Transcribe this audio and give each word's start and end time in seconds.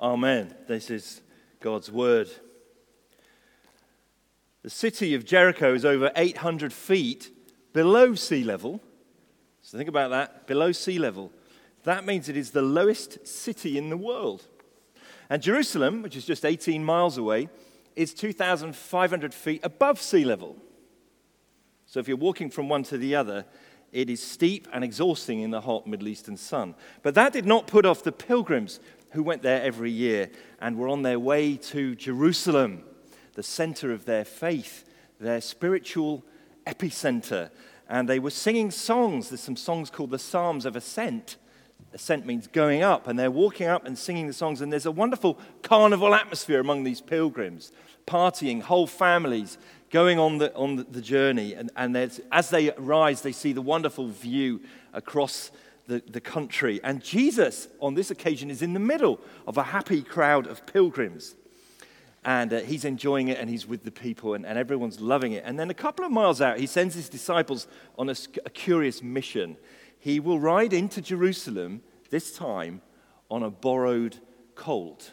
Amen. 0.00 0.54
This 0.66 0.88
is 0.88 1.20
God's 1.60 1.92
word. 1.92 2.30
The 4.62 4.70
city 4.70 5.14
of 5.14 5.26
Jericho 5.26 5.74
is 5.74 5.84
over 5.84 6.10
800 6.16 6.72
feet 6.72 7.30
below 7.74 8.14
sea 8.14 8.42
level. 8.42 8.80
So 9.60 9.76
think 9.76 9.90
about 9.90 10.08
that 10.10 10.46
below 10.46 10.72
sea 10.72 10.98
level. 10.98 11.30
That 11.84 12.06
means 12.06 12.30
it 12.30 12.36
is 12.36 12.52
the 12.52 12.62
lowest 12.62 13.26
city 13.26 13.76
in 13.76 13.90
the 13.90 13.96
world. 13.96 14.46
And 15.28 15.42
Jerusalem, 15.42 16.00
which 16.00 16.16
is 16.16 16.24
just 16.24 16.46
18 16.46 16.82
miles 16.82 17.18
away, 17.18 17.50
is 17.94 18.14
2,500 18.14 19.34
feet 19.34 19.60
above 19.62 20.00
sea 20.00 20.24
level. 20.24 20.56
So 21.84 22.00
if 22.00 22.08
you're 22.08 22.16
walking 22.16 22.48
from 22.48 22.70
one 22.70 22.84
to 22.84 22.96
the 22.96 23.14
other, 23.16 23.44
it 23.92 24.08
is 24.08 24.22
steep 24.22 24.68
and 24.72 24.84
exhausting 24.84 25.40
in 25.40 25.50
the 25.50 25.60
hot 25.60 25.86
Middle 25.86 26.08
Eastern 26.08 26.36
sun. 26.36 26.74
But 27.02 27.14
that 27.16 27.32
did 27.32 27.44
not 27.44 27.66
put 27.66 27.84
off 27.84 28.02
the 28.02 28.12
pilgrims 28.12 28.80
who 29.10 29.22
went 29.22 29.42
there 29.42 29.62
every 29.62 29.90
year 29.90 30.30
and 30.60 30.76
were 30.76 30.88
on 30.88 31.02
their 31.02 31.18
way 31.18 31.56
to 31.56 31.94
Jerusalem, 31.94 32.84
the 33.34 33.42
center 33.42 33.92
of 33.92 34.04
their 34.04 34.24
faith, 34.24 34.84
their 35.18 35.40
spiritual 35.40 36.24
epicenter. 36.66 37.50
And 37.88 38.08
they 38.08 38.18
were 38.18 38.30
singing 38.30 38.70
songs. 38.70 39.28
There's 39.28 39.40
some 39.40 39.56
songs 39.56 39.90
called 39.90 40.10
the 40.10 40.18
Psalms 40.18 40.64
of 40.64 40.76
Ascent. 40.76 41.36
Ascent 41.92 42.24
means 42.24 42.46
going 42.46 42.82
up, 42.82 43.08
and 43.08 43.18
they're 43.18 43.32
walking 43.32 43.66
up 43.66 43.84
and 43.84 43.98
singing 43.98 44.28
the 44.28 44.32
songs. 44.32 44.60
And 44.60 44.72
there's 44.72 44.86
a 44.86 44.92
wonderful 44.92 45.38
carnival 45.62 46.14
atmosphere 46.14 46.60
among 46.60 46.84
these 46.84 47.00
pilgrims, 47.00 47.72
partying, 48.06 48.62
whole 48.62 48.86
families 48.86 49.58
going 49.90 50.18
on 50.18 50.38
the, 50.38 50.54
on 50.54 50.86
the 50.88 51.00
journey. 51.00 51.54
And, 51.54 51.70
and 51.74 51.96
as 51.96 52.50
they 52.50 52.70
rise, 52.78 53.22
they 53.22 53.32
see 53.32 53.52
the 53.52 53.62
wonderful 53.62 54.06
view 54.06 54.60
across 54.92 55.50
the, 55.90 56.02
the 56.08 56.20
country. 56.20 56.80
And 56.84 57.02
Jesus, 57.02 57.66
on 57.80 57.94
this 57.94 58.12
occasion, 58.12 58.48
is 58.48 58.62
in 58.62 58.74
the 58.74 58.80
middle 58.80 59.18
of 59.46 59.58
a 59.58 59.64
happy 59.64 60.02
crowd 60.02 60.46
of 60.46 60.64
pilgrims. 60.64 61.34
And 62.24 62.52
uh, 62.52 62.60
he's 62.60 62.84
enjoying 62.84 63.26
it 63.28 63.38
and 63.38 63.50
he's 63.50 63.66
with 63.66 63.82
the 63.82 63.90
people 63.90 64.34
and, 64.34 64.46
and, 64.46 64.56
everyone's 64.56 65.00
loving 65.00 65.32
it. 65.32 65.42
And 65.44 65.58
then 65.58 65.68
a 65.68 65.74
couple 65.74 66.04
of 66.04 66.12
miles 66.12 66.40
out, 66.40 66.60
he 66.60 66.66
sends 66.66 66.94
his 66.94 67.08
disciples 67.08 67.66
on 67.98 68.08
a, 68.08 68.14
a 68.46 68.50
curious 68.50 69.02
mission. 69.02 69.56
He 69.98 70.20
will 70.20 70.38
ride 70.38 70.72
into 70.72 71.00
Jerusalem, 71.00 71.82
this 72.10 72.32
time 72.32 72.82
on 73.28 73.42
a 73.42 73.50
borrowed 73.50 74.18
colt. 74.54 75.12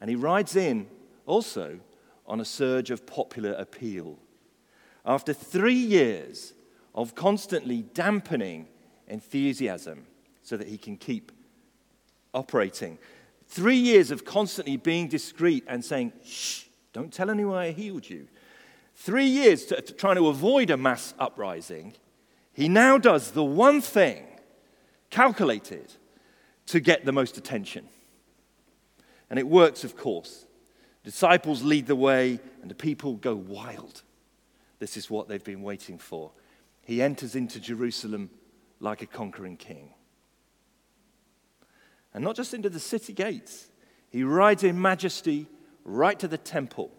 And 0.00 0.10
he 0.10 0.16
rides 0.16 0.56
in 0.56 0.88
also 1.24 1.78
on 2.26 2.40
a 2.40 2.44
surge 2.44 2.90
of 2.90 3.06
popular 3.06 3.52
appeal. 3.52 4.18
After 5.04 5.32
three 5.32 5.74
years 5.74 6.52
of 6.94 7.14
constantly 7.14 7.82
dampening 7.82 8.66
enthusiasm 9.10 10.06
so 10.42 10.56
that 10.56 10.68
he 10.68 10.78
can 10.78 10.96
keep 10.96 11.32
operating. 12.32 12.98
Three 13.46 13.76
years 13.76 14.10
of 14.10 14.24
constantly 14.24 14.76
being 14.76 15.08
discreet 15.08 15.64
and 15.66 15.84
saying, 15.84 16.12
shh, 16.24 16.64
don't 16.92 17.12
tell 17.12 17.30
anyone 17.30 17.58
I 17.58 17.72
healed 17.72 18.08
you. 18.08 18.28
Three 18.94 19.26
years 19.26 19.66
to, 19.66 19.80
to 19.80 19.92
trying 19.92 20.16
to 20.16 20.28
avoid 20.28 20.70
a 20.70 20.76
mass 20.76 21.14
uprising. 21.18 21.94
He 22.52 22.68
now 22.68 22.98
does 22.98 23.32
the 23.32 23.44
one 23.44 23.80
thing 23.80 24.24
calculated 25.10 25.92
to 26.66 26.80
get 26.80 27.04
the 27.04 27.12
most 27.12 27.36
attention. 27.36 27.88
And 29.28 29.38
it 29.38 29.46
works, 29.46 29.84
of 29.84 29.96
course. 29.96 30.46
Disciples 31.02 31.62
lead 31.62 31.86
the 31.86 31.96
way, 31.96 32.40
and 32.60 32.70
the 32.70 32.74
people 32.74 33.14
go 33.14 33.34
wild. 33.34 34.02
This 34.78 34.96
is 34.96 35.10
what 35.10 35.28
they've 35.28 35.42
been 35.42 35.62
waiting 35.62 35.98
for. 35.98 36.30
He 36.82 37.00
enters 37.00 37.34
into 37.34 37.60
Jerusalem 37.60 38.30
like 38.80 39.02
a 39.02 39.06
conquering 39.06 39.56
king. 39.56 39.92
And 42.12 42.24
not 42.24 42.34
just 42.34 42.54
into 42.54 42.70
the 42.70 42.80
city 42.80 43.12
gates, 43.12 43.68
he 44.08 44.24
rides 44.24 44.64
in 44.64 44.80
majesty 44.80 45.46
right 45.84 46.18
to 46.18 46.26
the 46.26 46.38
temple. 46.38 46.90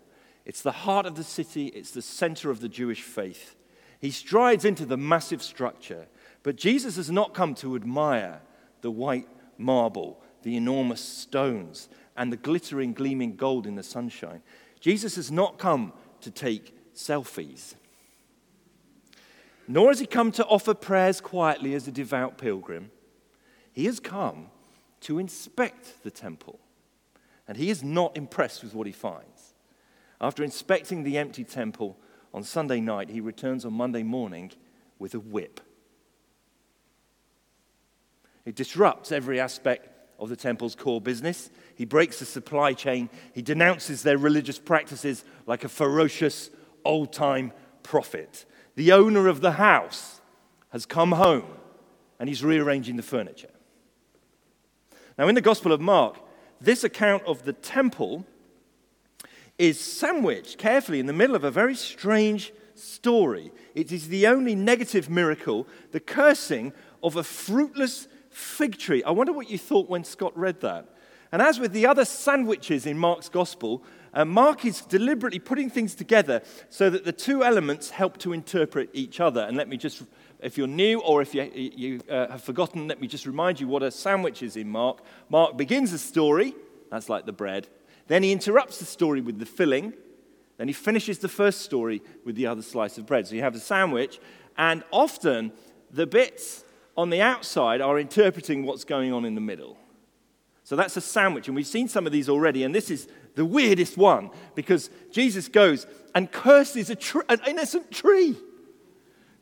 It's 0.46 0.62
the 0.62 0.72
heart 0.72 1.06
of 1.06 1.16
the 1.16 1.23
city, 1.23 1.68
it's 1.68 1.92
the 1.92 2.02
center 2.02 2.50
of 2.50 2.62
the 2.62 2.70
Jewish 2.70 3.02
faith. 3.02 3.56
He 4.00 4.11
strides 4.11 4.66
into 4.66 4.86
the 4.86 4.98
massive 4.98 5.44
structure, 5.44 6.08
but 6.44 6.55
Jesus 6.55 6.95
has 6.95 7.11
not 7.11 7.33
come 7.33 7.54
to 7.55 7.76
admire 7.76 8.42
the 8.82 8.92
white 8.92 9.28
marble, 9.58 10.23
the 10.44 10.55
enormous 10.55 11.02
stones, 11.02 11.89
and 12.17 12.32
the 12.32 12.38
glittering, 12.38 12.94
gleaming 12.94 13.36
gold 13.36 13.67
in 13.67 13.76
the 13.76 13.84
sunshine. 13.84 14.42
Jesus 14.80 15.16
has 15.17 15.32
not 15.32 15.60
come 15.60 15.94
to 16.22 16.32
take 16.32 16.76
selfies 16.95 17.76
nor 19.71 19.87
has 19.87 19.99
he 19.99 20.05
come 20.05 20.33
to 20.33 20.45
offer 20.48 20.73
prayers 20.73 21.21
quietly 21.21 21.73
as 21.73 21.87
a 21.87 21.92
devout 21.92 22.37
pilgrim. 22.37 22.92
He 23.71 23.86
has 23.86 24.02
come 24.02 24.48
to 25.02 25.17
inspect 25.17 26.04
the 26.04 26.11
temple, 26.11 26.59
and 27.48 27.55
he 27.55 27.70
is 27.70 27.81
not 27.81 28.17
impressed 28.17 28.64
with 28.64 28.73
what 28.73 28.86
he 28.86 28.92
finds. 28.92 29.54
After 30.20 30.43
inspecting 30.43 31.04
the 31.04 31.17
empty 31.17 31.45
temple 31.45 31.98
on 32.33 32.43
Sunday 32.43 32.81
night, 32.81 33.10
he 33.10 33.21
returns 33.21 33.64
on 33.64 33.71
Monday 33.71 34.04
morning 34.04 34.52
with 34.99 35.14
a 35.14 35.20
whip. 35.20 35.61
It 38.43 38.55
disrupts 38.55 39.11
every 39.11 39.39
aspect 39.39 39.87
of 40.20 40.27
the 40.27 40.36
temple's 40.36 40.76
core 40.76 40.99
business. 40.99 41.49
He 41.76 41.86
breaks 41.86 42.20
the 42.20 42.26
supply 42.26 42.73
chain. 42.73 43.10
He 43.33 43.42
denounces 43.42 44.04
their 44.04 44.17
religious 44.17 44.60
practices 44.60 45.23
like 45.48 45.64
a 45.64 45.70
ferocious 45.70 46.49
old 46.83 47.14
time 47.14 47.54
prophet 47.83 48.45
the 48.76 48.92
owner 48.92 49.27
of 49.27 49.42
the 49.42 49.54
house 49.54 50.21
has 50.70 50.86
come 50.86 51.14
home 51.14 51.45
and 52.20 52.30
he's 52.30 52.43
rearranging 52.43 52.95
the 52.95 53.04
furniture. 53.04 53.49
Now, 55.17 55.27
in 55.27 55.36
the 55.36 55.42
Gospel 55.42 55.71
of 55.71 55.82
Mark, 55.82 56.17
this 56.59 56.83
account 56.83 57.23
of 57.26 57.43
the 57.43 57.54
temple 57.54 58.26
is 59.58 59.80
sandwiched 59.80 60.58
carefully 60.58 60.99
in 60.99 61.05
the 61.05 61.14
middle 61.14 61.36
of 61.36 61.43
a 61.43 61.52
very 61.52 61.76
strange 61.76 62.54
story. 62.76 63.52
It 63.76 63.92
is 63.92 64.08
the 64.08 64.27
only 64.27 64.55
negative 64.55 65.10
miracle, 65.10 65.67
the 65.92 65.99
cursing 65.99 66.73
of 67.04 67.15
a 67.15 67.23
fruitless 67.23 68.08
fig 68.30 68.77
tree. 68.77 69.04
I 69.04 69.11
wonder 69.11 69.33
what 69.33 69.49
you 69.49 69.58
thought 69.58 69.89
when 69.89 70.04
Scott 70.04 70.37
read 70.37 70.61
that. 70.61 70.87
And 71.31 71.42
as 71.42 71.60
with 71.60 71.71
the 71.71 71.86
other 71.86 72.05
sandwiches 72.05 72.86
in 72.86 72.98
Mark's 72.98 73.30
gospel, 73.30 73.83
uh, 74.14 74.26
Mark 74.26 74.66
is 74.66 74.82
deliberately 74.82 75.39
putting 75.39 75.70
things 75.70 75.95
together 75.95 76.42
so 76.70 76.89
that 76.89 77.05
the 77.05 77.11
two 77.11 77.44
elements 77.44 77.92
help 77.92 78.17
to 78.20 78.33
interpret 78.33 78.89
each 78.94 79.20
other. 79.20 79.42
And 79.42 79.55
let 79.55 79.70
me 79.70 79.77
just, 79.77 80.04
if 80.42 80.58
you're 80.58 80.67
new 80.67 80.99
or 81.02 81.22
if 81.22 81.33
you, 81.33 81.49
you 81.54 82.02
uh, 82.10 82.27
have 82.32 82.44
forgotten, 82.44 82.88
let 82.88 82.99
me 82.99 83.08
just 83.08 83.26
remind 83.26 83.60
you 83.60 83.67
what 83.67 83.83
a 83.83 83.92
sandwich 83.92 84.44
is 84.44 84.58
in 84.58 84.70
Mark. 84.70 85.02
Mark 85.30 85.58
begins 85.58 85.92
the 85.92 85.98
story, 85.98 86.54
that's 86.89 87.10
like 87.10 87.26
the 87.26 87.32
bread. 87.32 87.67
Then 88.08 88.23
he 88.23 88.32
interrupts 88.32 88.80
the 88.80 88.86
story 88.86 89.22
with 89.22 89.39
the 89.39 89.45
filling. 89.45 89.94
Then 90.58 90.67
he 90.67 90.73
finishes 90.73 91.20
the 91.20 91.30
first 91.30 91.61
story 91.61 92.02
with 92.26 92.36
the 92.36 92.48
other 92.48 92.61
slice 92.61 92.98
of 92.98 93.05
bread. 93.05 93.28
So 93.28 93.36
you 93.36 93.42
have 93.42 93.54
the 93.54 93.60
sandwich, 93.60 94.20
and 94.58 94.83
often 94.92 95.54
the 95.89 96.05
bits 96.05 96.66
on 96.98 97.10
the 97.10 97.22
outside 97.22 97.80
are 97.80 97.98
interpreting 97.98 98.66
what's 98.66 98.83
going 98.83 99.14
on 99.14 99.23
in 99.23 99.36
the 99.36 99.42
middle. 99.42 99.78
So 100.64 100.76
that's 100.76 100.95
a 100.98 101.02
sandwich, 101.02 101.48
and 101.48 101.55
we've 101.55 101.66
seen 101.66 101.88
some 101.88 102.05
of 102.05 102.11
these 102.11 102.30
already, 102.30 102.64
and 102.64 102.76
this 102.76 102.92
is 102.92 103.08
the 103.36 103.45
weirdest 103.45 103.97
one 103.97 104.30
because 104.55 104.89
Jesus 105.11 105.47
goes 105.47 105.87
and 106.14 106.31
curses 106.31 106.89
a 106.89 106.95
tr- 106.95 107.21
an 107.30 107.39
innocent 107.47 107.92
tree. 107.92 108.36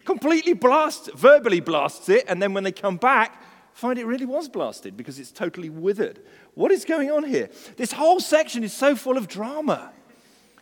Completely 0.06 0.54
blasts, 0.54 1.10
verbally 1.16 1.60
blasts 1.60 2.10
it, 2.10 2.26
and 2.28 2.42
then 2.42 2.54
when 2.54 2.64
they 2.64 2.72
come 2.72 2.98
back, 2.98 3.42
find 3.74 4.00
it 4.00 4.06
really 4.06 4.26
was 4.26 4.50
blasted 4.50 4.98
because 4.98 5.20
it's 5.20 5.32
totally 5.32 5.70
withered. 5.70 6.20
What 6.56 6.72
is 6.72 6.86
going 6.86 7.12
on 7.12 7.24
here? 7.24 7.50
This 7.78 7.92
whole 7.92 8.20
section 8.20 8.64
is 8.64 8.74
so 8.74 8.96
full 8.96 9.18
of 9.18 9.28
drama. 9.28 9.92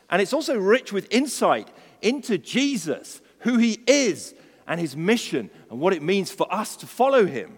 And 0.10 0.22
it's 0.22 0.34
also 0.34 0.58
rich 0.58 0.94
with 0.94 1.08
insight 1.12 1.70
into 2.02 2.38
Jesus, 2.38 3.22
who 3.40 3.58
he 3.58 3.80
is, 3.88 4.34
and 4.68 4.80
his 4.80 4.96
mission, 4.96 5.50
and 5.70 5.80
what 5.80 5.94
it 5.94 6.02
means 6.02 6.32
for 6.32 6.52
us 6.54 6.76
to 6.78 6.88
follow 6.88 7.26
him. 7.26 7.58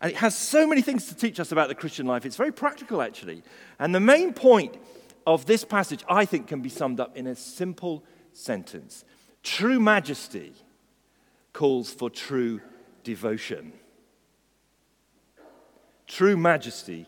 And 0.00 0.12
it 0.12 0.18
has 0.18 0.36
so 0.36 0.66
many 0.66 0.82
things 0.82 1.06
to 1.06 1.14
teach 1.14 1.40
us 1.40 1.50
about 1.50 1.68
the 1.68 1.74
Christian 1.74 2.06
life. 2.06 2.24
It's 2.24 2.36
very 2.36 2.52
practical, 2.52 3.02
actually. 3.02 3.42
And 3.78 3.94
the 3.94 4.00
main 4.00 4.32
point 4.32 4.76
of 5.28 5.44
this 5.44 5.62
passage, 5.62 6.02
I 6.08 6.24
think, 6.24 6.46
can 6.46 6.62
be 6.62 6.70
summed 6.70 7.00
up 7.00 7.14
in 7.14 7.26
a 7.26 7.36
simple 7.36 8.02
sentence 8.32 9.04
True 9.42 9.78
majesty 9.78 10.52
calls 11.52 11.90
for 11.90 12.10
true 12.10 12.60
devotion. 13.04 13.72
True 16.06 16.36
majesty 16.36 17.06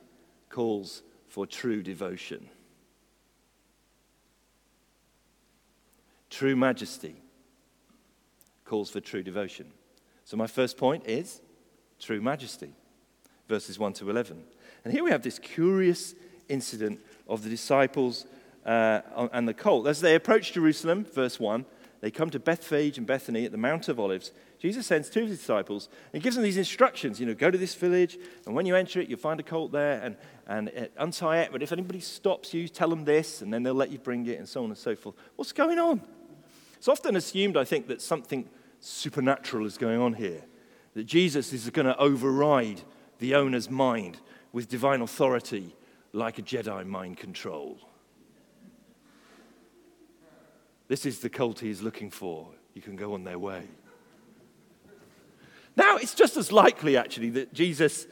calls 0.49 1.03
for 1.27 1.47
true 1.47 1.83
devotion. 1.83 2.49
True 6.29 6.57
majesty 6.57 7.17
calls 8.65 8.91
for 8.91 9.01
true 9.01 9.23
devotion. 9.23 9.73
So, 10.25 10.37
my 10.37 10.47
first 10.47 10.77
point 10.77 11.07
is 11.07 11.41
true 11.99 12.21
majesty 12.21 12.73
verses 13.49 13.79
1 13.79 13.95
to 13.95 14.09
11. 14.09 14.45
And 14.85 14.93
here 14.93 15.03
we 15.03 15.11
have 15.11 15.23
this 15.23 15.39
curious 15.39 16.15
incident 16.49 17.01
of 17.31 17.43
the 17.43 17.49
disciples 17.49 18.27
uh, 18.67 19.01
and 19.33 19.49
the 19.49 19.55
colt. 19.55 19.87
As 19.87 20.01
they 20.01 20.15
approach 20.15 20.53
Jerusalem, 20.53 21.05
verse 21.05 21.41
1, 21.41 21.65
they 22.01 22.11
come 22.11 22.31
to 22.31 22.39
Bethphage 22.39 22.99
and 22.99 23.07
Bethany 23.07 23.45
at 23.45 23.53
the 23.53 23.59
Mount 23.59 23.89
of 23.89 24.01
Olives. 24.01 24.33
Jesus 24.59 24.87
sends 24.87 25.09
two 25.09 25.23
of 25.23 25.29
his 25.29 25.39
disciples 25.39 25.89
and 26.13 26.23
gives 26.23 26.37
them 26.37 26.43
these 26.43 26.57
instructions. 26.57 27.21
You 27.21 27.27
know, 27.27 27.35
go 27.35 27.51
to 27.51 27.59
this 27.59 27.75
village, 27.75 28.19
and 28.47 28.55
when 28.55 28.67
you 28.67 28.75
enter 28.77 29.01
it, 29.01 29.09
you'll 29.09 29.19
find 29.19 29.41
a 29.41 29.43
colt 29.43 29.73
there, 29.73 30.01
and, 30.03 30.17
and 30.47 30.71
uh, 30.77 30.87
untie 30.99 31.39
it. 31.39 31.53
But 31.53 31.63
if 31.63 31.73
anybody 31.73 32.01
stops 32.01 32.53
you, 32.53 32.69
tell 32.69 32.89
them 32.89 33.05
this, 33.05 33.43
and 33.43 33.53
then 33.53 33.63
they'll 33.63 33.75
let 33.75 33.91
you 33.91 33.99
bring 33.99 34.27
it, 34.27 34.39
and 34.39 34.49
so 34.49 34.63
on 34.63 34.71
and 34.71 34.79
so 34.79 34.97
forth. 34.97 35.15
What's 35.37 35.53
going 35.53 35.79
on? 35.79 36.03
It's 36.77 36.89
often 36.89 37.17
assumed, 37.17 37.57
I 37.57 37.65
think, 37.65 37.87
that 37.89 38.01
something 38.01 38.49
supernatural 38.81 39.67
is 39.67 39.77
going 39.77 40.01
on 40.01 40.15
here, 40.15 40.43
that 40.95 41.05
Jesus 41.05 41.53
is 41.53 41.69
going 41.71 41.87
to 41.87 41.97
override 41.99 42.83
the 43.19 43.35
owner's 43.35 43.69
mind 43.71 44.19
with 44.53 44.69
divine 44.69 45.03
authority 45.03 45.75
like 46.13 46.39
a 46.39 46.43
Jedi 46.43 46.87
mind 46.87 47.17
control. 47.17 47.79
This 50.89 51.07
is 51.07 51.21
the 51.21 51.29
cult 51.29 51.61
he's 51.61 51.83
looking 51.83 52.11
for. 52.11 52.49
You 52.75 52.83
can 52.83 52.97
go 52.97 53.15
on 53.15 53.25
their 53.25 53.39
way. 53.39 53.63
Now, 55.77 55.97
it's 55.97 56.15
just 56.15 56.37
as 56.37 56.51
likely, 56.51 56.97
actually, 56.97 57.31
that 57.31 57.53
Jesus 57.53 58.07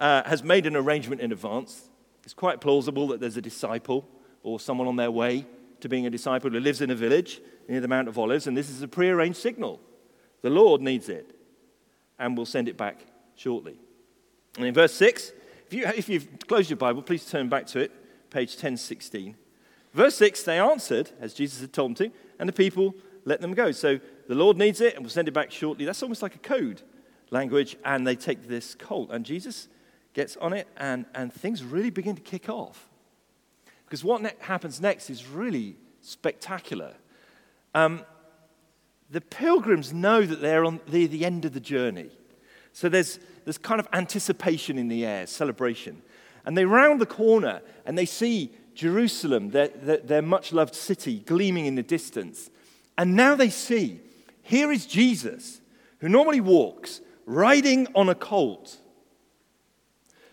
uh, 0.00 0.22
has 0.24 0.42
made 0.42 0.66
an 0.66 0.74
arrangement 0.74 1.20
in 1.20 1.30
advance. 1.30 1.88
It's 2.24 2.34
quite 2.34 2.60
plausible 2.60 3.08
that 3.08 3.20
there's 3.20 3.36
a 3.36 3.42
disciple 3.42 4.08
or 4.42 4.58
someone 4.58 4.88
on 4.88 4.96
their 4.96 5.10
way 5.10 5.46
to 5.80 5.88
being 5.88 6.06
a 6.06 6.10
disciple 6.10 6.50
who 6.50 6.60
lives 6.60 6.80
in 6.80 6.90
a 6.90 6.94
village 6.94 7.40
near 7.68 7.80
the 7.80 7.88
Mount 7.88 8.08
of 8.08 8.18
Olives, 8.18 8.46
and 8.46 8.56
this 8.56 8.70
is 8.70 8.82
a 8.82 8.88
prearranged 8.88 9.38
signal. 9.38 9.80
The 10.40 10.50
Lord 10.50 10.80
needs 10.80 11.08
it, 11.08 11.36
and 12.18 12.36
will 12.36 12.46
send 12.46 12.68
it 12.68 12.76
back 12.76 13.04
shortly. 13.34 13.78
And 14.56 14.66
in 14.66 14.74
verse 14.74 14.94
6, 14.94 15.32
if, 15.72 15.78
you, 15.78 15.86
if 15.86 16.08
you've 16.08 16.28
closed 16.46 16.68
your 16.68 16.76
Bible, 16.76 17.02
please 17.02 17.24
turn 17.24 17.48
back 17.48 17.66
to 17.68 17.80
it, 17.80 17.90
page 18.30 18.50
1016. 18.50 19.34
Verse 19.94 20.14
6, 20.16 20.42
they 20.42 20.58
answered, 20.58 21.10
as 21.18 21.32
Jesus 21.32 21.60
had 21.60 21.72
told 21.72 21.96
them 21.96 22.10
to, 22.10 22.16
and 22.38 22.46
the 22.46 22.52
people 22.52 22.94
let 23.24 23.40
them 23.40 23.54
go. 23.54 23.72
So 23.72 23.98
the 24.28 24.34
Lord 24.34 24.58
needs 24.58 24.82
it, 24.82 24.94
and 24.94 25.02
we'll 25.02 25.10
send 25.10 25.28
it 25.28 25.32
back 25.32 25.50
shortly. 25.50 25.86
That's 25.86 26.02
almost 26.02 26.22
like 26.22 26.34
a 26.34 26.38
code 26.38 26.82
language, 27.30 27.76
and 27.84 28.06
they 28.06 28.16
take 28.16 28.48
this 28.48 28.74
colt. 28.74 29.10
And 29.10 29.24
Jesus 29.24 29.68
gets 30.12 30.36
on 30.36 30.52
it, 30.52 30.68
and, 30.76 31.06
and 31.14 31.32
things 31.32 31.64
really 31.64 31.90
begin 31.90 32.16
to 32.16 32.22
kick 32.22 32.50
off. 32.50 32.90
Because 33.86 34.04
what 34.04 34.20
ne- 34.20 34.32
happens 34.40 34.78
next 34.78 35.08
is 35.08 35.26
really 35.26 35.76
spectacular. 36.02 36.92
Um, 37.74 38.04
the 39.10 39.22
pilgrims 39.22 39.92
know 39.92 40.22
that 40.22 40.42
they're 40.42 40.66
on 40.66 40.80
the, 40.86 41.06
the 41.06 41.24
end 41.24 41.46
of 41.46 41.54
the 41.54 41.60
journey. 41.60 42.10
So 42.72 42.88
there's, 42.88 43.18
there's 43.44 43.58
kind 43.58 43.80
of 43.80 43.88
anticipation 43.92 44.78
in 44.78 44.88
the 44.88 45.04
air, 45.04 45.26
celebration. 45.26 46.02
And 46.44 46.56
they 46.56 46.64
round 46.64 47.00
the 47.00 47.06
corner 47.06 47.62
and 47.86 47.96
they 47.96 48.06
see 48.06 48.52
Jerusalem, 48.74 49.50
their, 49.50 49.68
their, 49.68 49.98
their 49.98 50.22
much 50.22 50.52
loved 50.52 50.74
city, 50.74 51.20
gleaming 51.20 51.66
in 51.66 51.74
the 51.74 51.82
distance. 51.82 52.50
And 52.96 53.14
now 53.14 53.34
they 53.34 53.50
see 53.50 54.00
here 54.42 54.72
is 54.72 54.86
Jesus, 54.86 55.60
who 56.00 56.08
normally 56.08 56.40
walks, 56.40 57.00
riding 57.26 57.86
on 57.94 58.08
a 58.08 58.14
colt. 58.14 58.78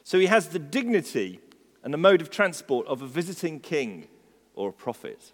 So 0.03 0.19
he 0.19 0.25
has 0.25 0.47
the 0.47 0.59
dignity 0.59 1.39
and 1.83 1.93
the 1.93 1.97
mode 1.97 2.21
of 2.21 2.29
transport 2.29 2.87
of 2.87 3.01
a 3.01 3.07
visiting 3.07 3.59
king 3.59 4.07
or 4.55 4.69
a 4.69 4.73
prophet. 4.73 5.31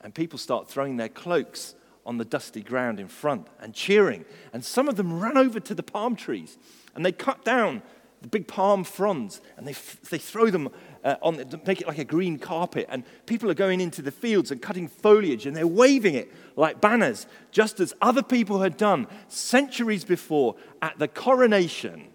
And 0.00 0.14
people 0.14 0.38
start 0.38 0.68
throwing 0.68 0.96
their 0.96 1.08
cloaks 1.08 1.74
on 2.06 2.18
the 2.18 2.24
dusty 2.24 2.62
ground 2.62 3.00
in 3.00 3.08
front 3.08 3.48
and 3.60 3.74
cheering. 3.74 4.24
And 4.52 4.64
some 4.64 4.88
of 4.88 4.96
them 4.96 5.20
run 5.20 5.36
over 5.36 5.60
to 5.60 5.74
the 5.74 5.82
palm 5.82 6.16
trees 6.16 6.56
and 6.94 7.04
they 7.04 7.12
cut 7.12 7.44
down 7.44 7.82
the 8.22 8.28
big 8.28 8.48
palm 8.48 8.84
fronds 8.84 9.42
and 9.56 9.66
they, 9.66 9.72
f- 9.72 10.00
they 10.08 10.18
throw 10.18 10.48
them 10.48 10.70
uh, 11.04 11.16
on, 11.20 11.36
the, 11.36 11.60
make 11.66 11.80
it 11.80 11.86
like 11.86 11.98
a 11.98 12.04
green 12.04 12.38
carpet. 12.38 12.86
And 12.88 13.04
people 13.26 13.50
are 13.50 13.54
going 13.54 13.80
into 13.80 14.00
the 14.00 14.10
fields 14.10 14.50
and 14.50 14.62
cutting 14.62 14.88
foliage 14.88 15.44
and 15.46 15.54
they're 15.54 15.66
waving 15.66 16.14
it 16.14 16.32
like 16.54 16.80
banners, 16.80 17.26
just 17.50 17.80
as 17.80 17.92
other 18.00 18.22
people 18.22 18.62
had 18.62 18.76
done 18.76 19.08
centuries 19.28 20.04
before 20.04 20.54
at 20.80 20.98
the 20.98 21.08
coronation 21.08 22.08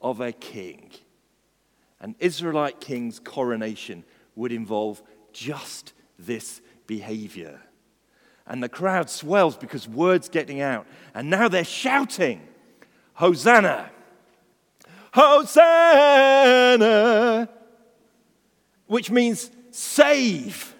of 0.00 0.20
a 0.20 0.32
king. 0.32 0.90
An 2.00 2.14
Israelite 2.20 2.80
king's 2.80 3.18
coronation 3.18 4.04
would 4.36 4.52
involve 4.52 5.02
just 5.32 5.92
this 6.18 6.60
behavior. 6.86 7.60
And 8.46 8.62
the 8.62 8.68
crowd 8.68 9.10
swells 9.10 9.56
because 9.56 9.88
word's 9.88 10.28
getting 10.28 10.60
out. 10.60 10.86
And 11.14 11.28
now 11.30 11.48
they're 11.48 11.64
shouting, 11.64 12.46
Hosanna! 13.14 13.90
Hosanna! 15.12 15.88
Which 18.86 19.10
means 19.10 19.50
save. 19.70 20.74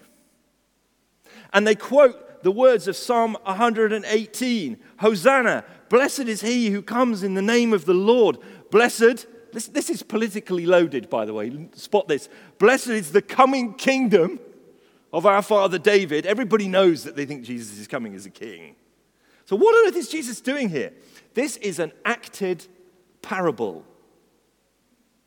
And 1.52 1.66
they 1.66 1.74
quote 1.74 2.42
the 2.42 2.52
words 2.52 2.86
of 2.86 2.94
Psalm 2.96 3.36
118 3.44 4.78
Hosanna! 4.98 5.64
Blessed 5.88 6.20
is 6.20 6.42
he 6.42 6.68
who 6.70 6.82
comes 6.82 7.22
in 7.22 7.34
the 7.34 7.42
name 7.42 7.72
of 7.72 7.84
the 7.84 7.94
Lord. 7.94 8.38
Blessed, 8.70 9.26
this, 9.52 9.68
this 9.68 9.88
is 9.88 10.02
politically 10.02 10.66
loaded, 10.66 11.08
by 11.08 11.24
the 11.24 11.32
way. 11.32 11.68
Spot 11.74 12.06
this. 12.06 12.28
Blessed 12.58 12.88
is 12.88 13.12
the 13.12 13.22
coming 13.22 13.74
kingdom 13.74 14.38
of 15.16 15.24
our 15.24 15.40
father 15.40 15.78
David, 15.78 16.26
everybody 16.26 16.68
knows 16.68 17.04
that 17.04 17.16
they 17.16 17.24
think 17.24 17.42
Jesus 17.42 17.78
is 17.78 17.88
coming 17.88 18.14
as 18.14 18.26
a 18.26 18.30
king. 18.30 18.76
So, 19.46 19.56
what 19.56 19.74
on 19.74 19.88
earth 19.88 19.96
is 19.96 20.10
Jesus 20.10 20.42
doing 20.42 20.68
here? 20.68 20.92
This 21.32 21.56
is 21.56 21.78
an 21.78 21.92
acted 22.04 22.66
parable. 23.22 23.82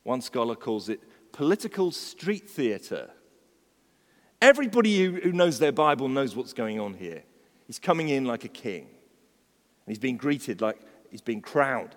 One 0.03 0.21
scholar 0.21 0.55
calls 0.55 0.89
it 0.89 1.01
political 1.31 1.89
street 1.89 2.47
theater. 2.47 3.09
Everybody 4.39 5.05
who, 5.05 5.31
knows 5.31 5.57
their 5.57 5.71
Bible 5.71 6.07
knows 6.07 6.35
what's 6.35 6.53
going 6.53 6.79
on 6.79 6.93
here. 6.93 7.23
He's 7.65 7.79
coming 7.79 8.09
in 8.09 8.25
like 8.25 8.45
a 8.45 8.47
king, 8.47 8.81
and 8.83 9.87
he's 9.87 9.97
being 9.97 10.17
greeted 10.17 10.61
like 10.61 10.79
he's 11.09 11.21
being 11.21 11.41
crowned. 11.41 11.95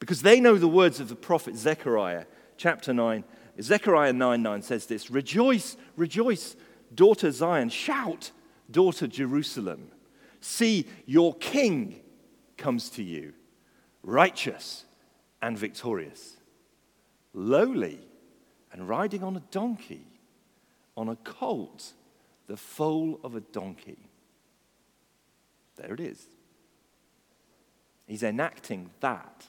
Because 0.00 0.22
they 0.22 0.40
know 0.40 0.58
the 0.58 0.66
words 0.66 0.98
of 0.98 1.08
the 1.08 1.14
prophet 1.14 1.54
Zechariah, 1.54 2.24
chapter 2.56 2.92
9. 2.92 3.22
Zechariah 3.62 4.14
9 4.14 4.42
9 4.42 4.62
says 4.62 4.86
this 4.86 5.12
Rejoice, 5.12 5.76
rejoice 5.96 6.56
Daughter 6.94 7.30
Zion, 7.30 7.68
shout, 7.68 8.32
daughter 8.70 9.06
Jerusalem. 9.06 9.90
See, 10.40 10.86
your 11.06 11.34
king 11.34 12.00
comes 12.56 12.90
to 12.90 13.02
you, 13.02 13.32
righteous 14.02 14.84
and 15.42 15.58
victorious, 15.58 16.36
lowly 17.32 18.00
and 18.72 18.88
riding 18.88 19.22
on 19.22 19.36
a 19.36 19.42
donkey, 19.50 20.06
on 20.96 21.08
a 21.08 21.16
colt, 21.16 21.92
the 22.46 22.56
foal 22.56 23.20
of 23.22 23.34
a 23.34 23.40
donkey. 23.40 23.98
There 25.76 25.94
it 25.94 26.00
is. 26.00 26.26
He's 28.06 28.22
enacting 28.22 28.90
that. 29.00 29.46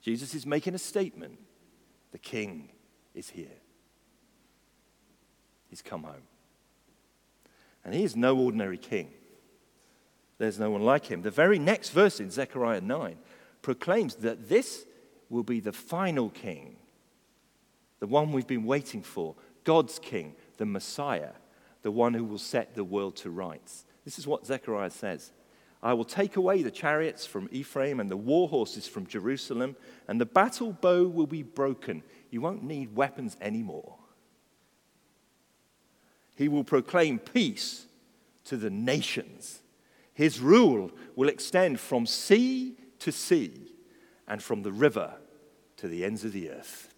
Jesus 0.00 0.34
is 0.34 0.46
making 0.46 0.74
a 0.74 0.78
statement. 0.78 1.38
The 2.12 2.18
king 2.18 2.70
is 3.14 3.30
here. 3.30 3.59
He's 5.70 5.82
come 5.82 6.02
home. 6.02 6.22
And 7.84 7.94
he 7.94 8.04
is 8.04 8.16
no 8.16 8.36
ordinary 8.36 8.76
king. 8.76 9.08
There's 10.38 10.58
no 10.58 10.70
one 10.70 10.82
like 10.82 11.06
him. 11.06 11.22
The 11.22 11.30
very 11.30 11.58
next 11.58 11.90
verse 11.90 12.20
in 12.20 12.30
Zechariah 12.30 12.80
9 12.80 13.16
proclaims 13.62 14.16
that 14.16 14.48
this 14.48 14.84
will 15.28 15.42
be 15.44 15.60
the 15.60 15.72
final 15.72 16.28
king, 16.30 16.76
the 18.00 18.06
one 18.06 18.32
we've 18.32 18.46
been 18.46 18.64
waiting 18.64 19.02
for, 19.02 19.36
God's 19.64 19.98
king, 19.98 20.34
the 20.56 20.66
Messiah, 20.66 21.32
the 21.82 21.90
one 21.90 22.14
who 22.14 22.24
will 22.24 22.38
set 22.38 22.74
the 22.74 22.84
world 22.84 23.16
to 23.16 23.30
rights. 23.30 23.84
This 24.04 24.18
is 24.18 24.26
what 24.26 24.46
Zechariah 24.46 24.90
says. 24.90 25.30
I 25.82 25.94
will 25.94 26.04
take 26.04 26.36
away 26.36 26.62
the 26.62 26.70
chariots 26.70 27.24
from 27.24 27.48
Ephraim 27.52 28.00
and 28.00 28.10
the 28.10 28.16
war 28.16 28.48
horses 28.48 28.86
from 28.86 29.06
Jerusalem, 29.06 29.76
and 30.08 30.20
the 30.20 30.26
battle 30.26 30.72
bow 30.72 31.04
will 31.04 31.26
be 31.26 31.42
broken. 31.42 32.02
You 32.30 32.40
won't 32.40 32.62
need 32.62 32.94
weapons 32.94 33.36
anymore. 33.40 33.96
He 36.40 36.48
will 36.48 36.64
proclaim 36.64 37.18
peace 37.18 37.84
to 38.44 38.56
the 38.56 38.70
nations. 38.70 39.60
His 40.14 40.40
rule 40.40 40.90
will 41.14 41.28
extend 41.28 41.78
from 41.78 42.06
sea 42.06 42.78
to 43.00 43.12
sea 43.12 43.74
and 44.26 44.42
from 44.42 44.62
the 44.62 44.72
river 44.72 45.16
to 45.76 45.86
the 45.86 46.02
ends 46.02 46.24
of 46.24 46.32
the 46.32 46.50
earth. 46.50 46.94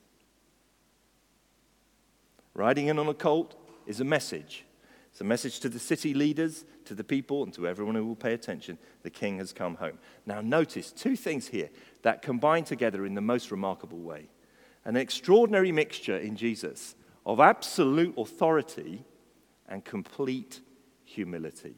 Riding 2.54 2.86
in 2.86 3.00
on 3.00 3.08
a 3.08 3.14
colt 3.14 3.56
is 3.84 3.98
a 3.98 4.04
message. 4.04 4.64
It's 5.10 5.20
a 5.20 5.24
message 5.24 5.58
to 5.58 5.68
the 5.68 5.80
city 5.80 6.14
leaders, 6.14 6.64
to 6.84 6.94
the 6.94 7.02
people, 7.02 7.42
and 7.42 7.52
to 7.54 7.66
everyone 7.66 7.96
who 7.96 8.06
will 8.06 8.14
pay 8.14 8.34
attention. 8.34 8.78
The 9.02 9.10
king 9.10 9.38
has 9.38 9.52
come 9.52 9.74
home. 9.74 9.98
Now, 10.24 10.40
notice 10.40 10.92
two 10.92 11.16
things 11.16 11.48
here 11.48 11.70
that 12.02 12.22
combine 12.22 12.62
together 12.62 13.04
in 13.04 13.14
the 13.16 13.20
most 13.20 13.50
remarkable 13.50 13.98
way 13.98 14.28
an 14.84 14.94
extraordinary 14.94 15.72
mixture 15.72 16.16
in 16.16 16.36
Jesus 16.36 16.94
of 17.26 17.40
absolute 17.40 18.14
authority 18.16 19.04
and 19.68 19.84
complete 19.84 20.60
humility. 21.04 21.76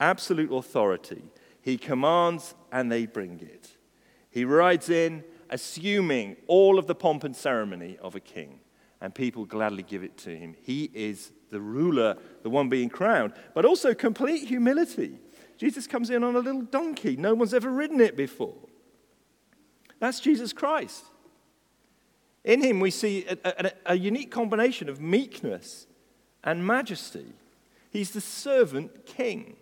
Absolute 0.00 0.52
authority. 0.52 1.22
He 1.60 1.78
commands 1.78 2.54
and 2.70 2.90
they 2.90 3.06
bring 3.06 3.40
it. 3.40 3.70
He 4.30 4.44
rides 4.44 4.90
in, 4.90 5.24
assuming 5.48 6.36
all 6.46 6.78
of 6.78 6.86
the 6.86 6.94
pomp 6.94 7.24
and 7.24 7.34
ceremony 7.34 7.96
of 8.00 8.14
a 8.14 8.20
king. 8.20 8.60
and 9.00 9.14
people 9.14 9.44
gladly 9.44 9.82
give 9.82 10.02
it 10.02 10.16
to 10.16 10.34
him. 10.34 10.56
He 10.62 10.90
is 10.94 11.30
the 11.50 11.60
ruler, 11.60 12.16
the 12.42 12.48
one 12.48 12.70
being 12.70 12.88
crowned, 12.88 13.34
but 13.52 13.66
also 13.66 13.92
complete 13.92 14.48
humility. 14.48 15.18
Jesus 15.58 15.86
comes 15.86 16.08
in 16.08 16.24
on 16.24 16.36
a 16.36 16.38
little 16.38 16.62
donkey. 16.62 17.14
No 17.16 17.34
one's 17.34 17.52
ever 17.52 17.70
ridden 17.70 18.00
it 18.00 18.16
before. 18.16 18.56
That's 20.00 20.20
Jesus 20.20 20.52
Christ. 20.52 21.04
In 22.44 22.62
him, 22.62 22.80
we 22.80 22.90
see 22.90 23.24
a, 23.26 23.38
a, 23.44 23.72
a, 23.86 23.94
unique 23.94 24.30
combination 24.30 24.88
of 24.88 25.00
meekness 25.00 25.86
and 26.44 26.64
majesty. 26.64 27.32
He's 27.90 28.10
the 28.10 28.20
servant 28.20 29.06
king. 29.06 29.56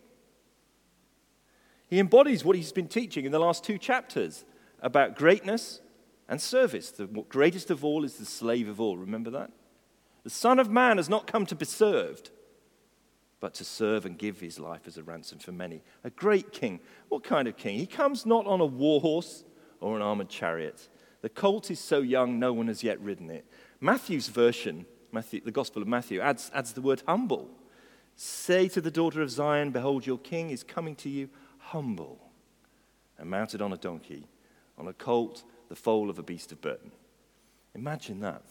He 1.88 1.98
embodies 1.98 2.44
what 2.44 2.56
he's 2.56 2.72
been 2.72 2.88
teaching 2.88 3.24
in 3.24 3.32
the 3.32 3.38
last 3.38 3.64
two 3.64 3.78
chapters 3.78 4.44
about 4.80 5.16
greatness 5.16 5.80
and 6.28 6.40
service. 6.40 6.90
The 6.90 7.06
greatest 7.06 7.70
of 7.70 7.84
all 7.84 8.04
is 8.04 8.14
the 8.16 8.24
slave 8.24 8.68
of 8.68 8.80
all. 8.80 8.96
Remember 8.96 9.30
that? 9.30 9.50
The 10.24 10.30
Son 10.30 10.58
of 10.58 10.70
Man 10.70 10.96
has 10.96 11.08
not 11.08 11.26
come 11.26 11.46
to 11.46 11.54
be 11.54 11.64
served, 11.64 12.30
but 13.40 13.54
to 13.54 13.64
serve 13.64 14.06
and 14.06 14.18
give 14.18 14.40
his 14.40 14.58
life 14.58 14.82
as 14.86 14.96
a 14.96 15.02
ransom 15.02 15.38
for 15.38 15.52
many. 15.52 15.82
A 16.04 16.10
great 16.10 16.52
king. 16.52 16.80
What 17.08 17.24
kind 17.24 17.46
of 17.48 17.56
king? 17.56 17.76
He 17.78 17.86
comes 17.86 18.24
not 18.24 18.46
on 18.46 18.60
a 18.60 18.66
war 18.66 19.00
horse 19.00 19.44
or 19.80 19.96
an 19.96 20.02
armored 20.02 20.28
chariot. 20.28 20.88
The 21.22 21.28
colt 21.28 21.70
is 21.70 21.78
so 21.78 22.00
young, 22.00 22.38
no 22.38 22.52
one 22.52 22.68
has 22.68 22.82
yet 22.82 23.00
ridden 23.00 23.30
it. 23.30 23.44
Matthew's 23.80 24.28
version, 24.28 24.86
Matthew, 25.12 25.42
the 25.44 25.52
Gospel 25.52 25.82
of 25.82 25.88
Matthew, 25.88 26.20
adds, 26.20 26.50
adds 26.54 26.72
the 26.72 26.80
word 26.80 27.02
humble. 27.06 27.50
Say 28.16 28.68
to 28.68 28.80
the 28.80 28.90
daughter 28.90 29.22
of 29.22 29.30
Zion, 29.30 29.70
Behold, 29.70 30.06
your 30.06 30.18
king 30.18 30.50
is 30.50 30.64
coming 30.64 30.96
to 30.96 31.08
you 31.08 31.28
humble 31.58 32.18
and 33.18 33.30
mounted 33.30 33.62
on 33.62 33.72
a 33.72 33.76
donkey, 33.76 34.26
on 34.78 34.88
a 34.88 34.92
colt, 34.92 35.44
the 35.68 35.76
foal 35.76 36.10
of 36.10 36.18
a 36.18 36.22
beast 36.22 36.50
of 36.50 36.60
burden. 36.60 36.90
Imagine 37.74 38.20
that. 38.20 38.42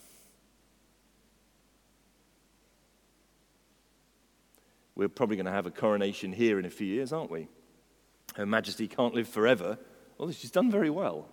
We're 4.96 5.10
probably 5.10 5.36
going 5.36 5.46
to 5.46 5.52
have 5.52 5.66
a 5.66 5.72
coronation 5.72 6.32
here 6.32 6.60
in 6.60 6.66
a 6.66 6.70
few 6.70 6.88
years, 6.88 7.12
aren't 7.12 7.32
we? 7.32 7.48
Her 8.36 8.46
Majesty 8.46 8.88
can't 8.88 9.14
live 9.14 9.28
forever. 9.28 9.78
Well, 10.18 10.32
she's 10.32 10.52
done 10.52 10.70
very 10.70 10.90
well. 10.90 11.28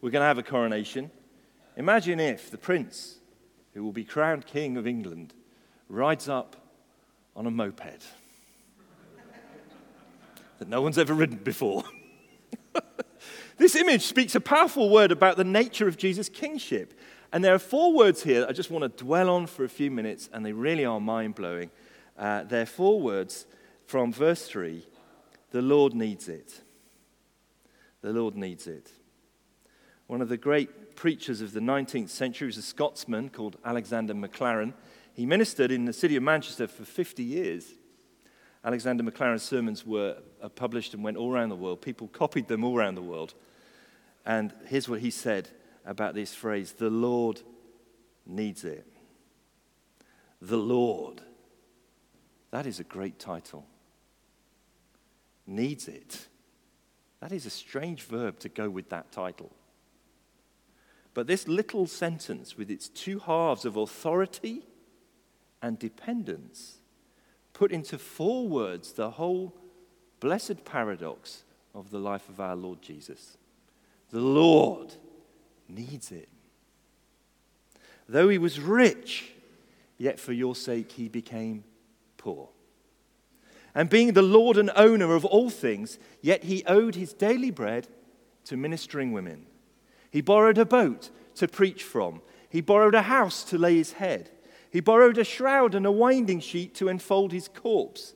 We're 0.00 0.10
going 0.10 0.22
to 0.22 0.26
have 0.26 0.38
a 0.38 0.42
coronation. 0.42 1.10
Imagine 1.76 2.20
if 2.20 2.50
the 2.50 2.58
prince, 2.58 3.18
who 3.78 3.84
will 3.84 3.92
be 3.92 4.02
crowned 4.02 4.44
king 4.44 4.76
of 4.76 4.88
England, 4.88 5.32
rides 5.88 6.28
up 6.28 6.56
on 7.36 7.46
a 7.46 7.50
moped 7.50 7.78
that 10.58 10.66
no 10.66 10.82
one's 10.82 10.98
ever 10.98 11.14
ridden 11.14 11.36
before. 11.36 11.84
this 13.56 13.76
image 13.76 14.02
speaks 14.02 14.34
a 14.34 14.40
powerful 14.40 14.90
word 14.90 15.12
about 15.12 15.36
the 15.36 15.44
nature 15.44 15.86
of 15.86 15.96
Jesus' 15.96 16.28
kingship. 16.28 16.98
And 17.32 17.44
there 17.44 17.54
are 17.54 17.60
four 17.60 17.92
words 17.92 18.24
here 18.24 18.40
that 18.40 18.48
I 18.48 18.52
just 18.52 18.68
want 18.68 18.82
to 18.82 19.04
dwell 19.04 19.30
on 19.30 19.46
for 19.46 19.62
a 19.62 19.68
few 19.68 19.92
minutes, 19.92 20.28
and 20.32 20.44
they 20.44 20.52
really 20.52 20.84
are 20.84 20.98
mind 20.98 21.36
blowing. 21.36 21.70
Uh, 22.18 22.42
there 22.42 22.62
are 22.62 22.66
four 22.66 23.00
words 23.00 23.46
from 23.86 24.12
verse 24.12 24.44
3 24.48 24.84
The 25.52 25.62
Lord 25.62 25.94
needs 25.94 26.28
it. 26.28 26.62
The 28.00 28.12
Lord 28.12 28.34
needs 28.34 28.66
it. 28.66 28.90
One 30.08 30.20
of 30.20 30.28
the 30.28 30.36
great 30.36 30.87
preachers 30.98 31.40
of 31.40 31.52
the 31.52 31.60
19th 31.60 32.08
century 32.08 32.46
was 32.46 32.56
a 32.56 32.62
Scotsman 32.62 33.28
called 33.28 33.56
Alexander 33.64 34.14
Maclaren. 34.14 34.74
He 35.12 35.26
ministered 35.26 35.70
in 35.70 35.84
the 35.84 35.92
city 35.92 36.16
of 36.16 36.24
Manchester 36.24 36.66
for 36.66 36.84
50 36.84 37.22
years. 37.22 37.72
Alexander 38.64 39.04
Maclaren's 39.04 39.44
sermons 39.44 39.86
were 39.86 40.16
uh, 40.42 40.48
published 40.48 40.94
and 40.94 41.04
went 41.04 41.16
all 41.16 41.32
around 41.32 41.50
the 41.50 41.56
world. 41.56 41.80
People 41.82 42.08
copied 42.08 42.48
them 42.48 42.64
all 42.64 42.76
around 42.76 42.96
the 42.96 43.02
world. 43.02 43.34
And 44.26 44.52
here's 44.66 44.88
what 44.88 44.98
he 44.98 45.10
said 45.10 45.48
about 45.86 46.16
this 46.16 46.34
phrase 46.34 46.72
The 46.72 46.90
Lord 46.90 47.42
needs 48.26 48.64
it. 48.64 48.84
The 50.42 50.58
Lord 50.58 51.22
that 52.50 52.66
is 52.66 52.80
a 52.80 52.84
great 52.84 53.20
title. 53.20 53.66
Needs 55.46 55.86
it. 55.86 56.26
That 57.20 57.30
is 57.30 57.46
a 57.46 57.50
strange 57.50 58.02
verb 58.02 58.40
to 58.40 58.48
go 58.48 58.68
with 58.68 58.88
that 58.90 59.12
title. 59.12 59.52
But 61.18 61.26
this 61.26 61.48
little 61.48 61.88
sentence, 61.88 62.56
with 62.56 62.70
its 62.70 62.88
two 62.88 63.18
halves 63.18 63.64
of 63.64 63.76
authority 63.76 64.62
and 65.60 65.76
dependence, 65.76 66.78
put 67.52 67.72
into 67.72 67.98
four 67.98 68.46
words 68.46 68.92
the 68.92 69.10
whole 69.10 69.52
blessed 70.20 70.64
paradox 70.64 71.42
of 71.74 71.90
the 71.90 71.98
life 71.98 72.28
of 72.28 72.38
our 72.38 72.54
Lord 72.54 72.82
Jesus. 72.82 73.36
The 74.10 74.20
Lord 74.20 74.94
needs 75.68 76.12
it. 76.12 76.28
Though 78.08 78.28
he 78.28 78.38
was 78.38 78.60
rich, 78.60 79.32
yet 79.96 80.20
for 80.20 80.32
your 80.32 80.54
sake 80.54 80.92
he 80.92 81.08
became 81.08 81.64
poor. 82.16 82.48
And 83.74 83.90
being 83.90 84.12
the 84.12 84.22
Lord 84.22 84.56
and 84.56 84.70
owner 84.76 85.16
of 85.16 85.24
all 85.24 85.50
things, 85.50 85.98
yet 86.22 86.44
he 86.44 86.62
owed 86.64 86.94
his 86.94 87.12
daily 87.12 87.50
bread 87.50 87.88
to 88.44 88.56
ministering 88.56 89.10
women. 89.10 89.46
He 90.10 90.20
borrowed 90.20 90.58
a 90.58 90.64
boat 90.64 91.10
to 91.36 91.48
preach 91.48 91.82
from. 91.82 92.22
He 92.48 92.60
borrowed 92.60 92.94
a 92.94 93.02
house 93.02 93.44
to 93.44 93.58
lay 93.58 93.76
his 93.76 93.92
head. 93.92 94.30
He 94.70 94.80
borrowed 94.80 95.18
a 95.18 95.24
shroud 95.24 95.74
and 95.74 95.86
a 95.86 95.92
winding 95.92 96.40
sheet 96.40 96.74
to 96.76 96.88
enfold 96.88 97.32
his 97.32 97.48
corpse. 97.48 98.14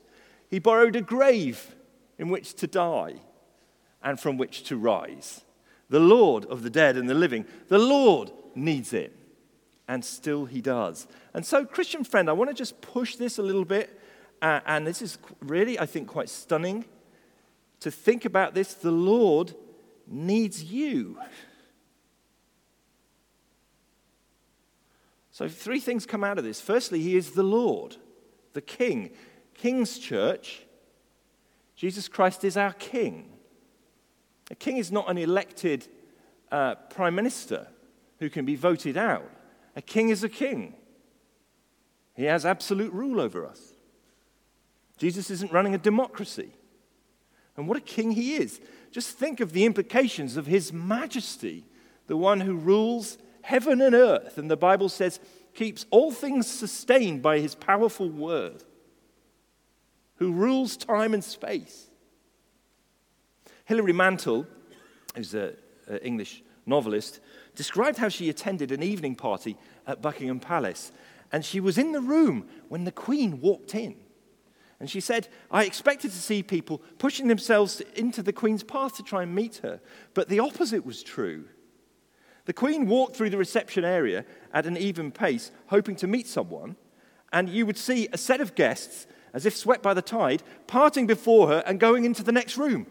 He 0.49 0.59
borrowed 0.59 0.97
a 0.97 1.03
grave 1.03 1.75
in 2.19 2.29
which 2.29 2.55
to 2.55 2.67
die 2.67 3.17
and 4.03 4.19
from 4.19 4.37
which 4.37 4.65
to 4.65 4.77
rise. 4.77 5.43
The 5.89 6.01
Lord 6.01 6.45
of 6.47 6.63
the 6.63 6.71
dead 6.71 6.97
and 6.97 7.09
the 7.09 7.15
living, 7.15 7.47
the 7.69 7.79
Lord 7.79 8.33
needs 8.55 8.93
it. 8.93 9.17
And 9.89 10.05
still 10.05 10.47
he 10.47 10.61
does. 10.61 11.07
And 11.35 11.45
so, 11.45 11.65
Christian 11.65 12.05
friend, 12.05 12.31
I 12.31 12.33
want 12.33 12.49
to 12.51 12.55
just 12.55 12.81
push 12.81 13.17
this 13.17 13.39
a 13.39 13.43
little 13.43 13.65
bit 13.65 13.99
uh, 14.43 14.59
and 14.67 14.85
this 14.85 15.01
is 15.01 15.19
really, 15.41 15.79
I 15.79 15.87
think, 15.87 16.09
quite 16.09 16.29
stunning 16.29 16.85
to 17.79 17.93
think 17.93 18.25
about 18.25 18.55
this. 18.55 18.75
The 18.75 18.91
Lord 18.91 19.55
needs 20.09 20.65
you. 20.65 21.17
So, 25.33 25.49
three 25.49 25.81
things 25.81 26.07
come 26.07 26.23
out 26.23 26.39
of 26.39 26.45
this. 26.45 26.61
Firstly, 26.61 27.01
He 27.01 27.17
is 27.17 27.33
the 27.33 27.43
Lord, 27.43 27.97
the 28.53 28.61
King. 28.61 29.11
King's 29.55 29.99
church, 29.99 30.63
Jesus 31.75 32.09
Christ 32.09 32.45
is 32.45 32.57
our 32.57 32.73
King. 32.75 33.33
A 34.51 34.55
king 34.55 34.77
is 34.77 34.93
not 34.93 35.11
an 35.11 35.19
elected 35.19 35.89
uh, 36.51 36.75
prime 36.75 37.15
minister 37.15 37.67
who 38.19 38.29
can 38.29 38.45
be 38.45 38.55
voted 38.55 38.97
out. 38.97 39.29
A 39.75 39.83
king 39.83 40.11
is 40.11 40.23
a 40.23 40.29
king, 40.29 40.75
he 42.15 42.25
has 42.25 42.45
absolute 42.45 42.93
rule 42.93 43.21
over 43.21 43.47
us. 43.47 43.73
Jesus 44.99 45.31
isn't 45.31 45.51
running 45.51 45.75
a 45.75 45.79
democracy. 45.79 46.53
And 47.57 47.67
what 47.67 47.79
a 47.79 47.81
king 47.81 48.13
he 48.13 48.37
is. 48.37 48.61
Just 48.91 49.19
think 49.19 49.41
of 49.41 49.53
the 49.53 49.65
implications 49.65 50.37
of 50.37 50.47
his 50.47 50.73
majesty, 50.73 51.65
the 52.07 52.17
one 52.17 52.41
who 52.41 52.55
rules 52.55 53.19
heaven 53.43 53.81
and 53.81 53.95
earth. 53.95 54.39
And 54.39 54.51
the 54.51 54.57
Bible 54.57 54.89
says, 54.89 55.21
keeps 55.55 55.85
all 55.91 56.11
things 56.11 56.47
sustained 56.47 57.23
by 57.23 57.39
his 57.39 57.55
powerful 57.55 58.09
word, 58.09 58.65
who 60.17 60.33
rules 60.33 60.77
time 60.77 61.15
and 61.15 61.23
space. 61.23 61.89
Hilary 63.65 63.93
Mantel, 63.93 64.47
who's 65.15 65.35
an 65.35 65.57
English 66.03 66.43
novelist, 66.65 67.21
described 67.55 67.99
how 67.99 68.09
she 68.09 68.29
attended 68.29 68.73
an 68.73 68.83
evening 68.83 69.15
party 69.15 69.57
at 69.87 70.01
Buckingham 70.01 70.41
Palace. 70.41 70.93
And 71.31 71.45
she 71.45 71.61
was 71.61 71.79
in 71.79 71.93
the 71.93 72.01
room 72.01 72.47
when 72.69 72.85
the 72.85 72.93
Queen 72.93 73.41
walked 73.41 73.75
in. 73.75 73.97
And 74.81 74.91
she 74.91 75.01
said, 75.01 75.29
I 75.51 75.65
expected 75.65 76.11
to 76.11 76.17
see 76.17 76.43
people 76.43 76.83
pushing 76.99 77.29
themselves 77.29 77.81
into 77.95 78.23
the 78.23 78.33
Queen's 78.33 78.65
path 78.65 78.97
to 78.97 79.03
try 79.03 79.23
and 79.23 79.35
meet 79.35 79.57
her, 79.59 79.81
but 80.13 80.29
the 80.29 80.41
opposite 80.41 80.85
was 80.85 81.03
true. 81.03 81.45
The 82.45 82.53
Queen 82.53 82.87
walked 82.87 83.17
through 83.17 83.31
the 83.31 83.39
reception 83.39 83.85
area 83.85 84.25
at 84.53 84.67
an 84.67 84.77
even 84.77 85.11
pace, 85.13 85.51
hoping 85.67 85.97
to 85.97 86.07
meet 86.07 86.27
someone, 86.27 86.77
and 87.33 87.49
you 87.49 87.67
would 87.67 87.79
see 87.79 88.09
a 88.13 88.19
set 88.19 88.41
of 88.41 88.55
guests, 88.55 89.07
as 89.33 89.47
if 89.47 89.57
swept 89.57 89.83
by 89.83 89.95
the 89.95 90.03
tide, 90.03 90.43
parting 90.67 91.07
before 91.07 91.49
her 91.49 91.63
and 91.67 91.81
going 91.81 92.05
into 92.05 92.23
the 92.23 92.33
next 92.33 92.57
room. 92.57 92.87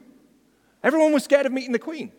Everyone 0.83 1.13
was 1.13 1.23
scared 1.23 1.45
of 1.45 1.51
meeting 1.51 1.73
the 1.73 1.79
Queen. 1.79 2.11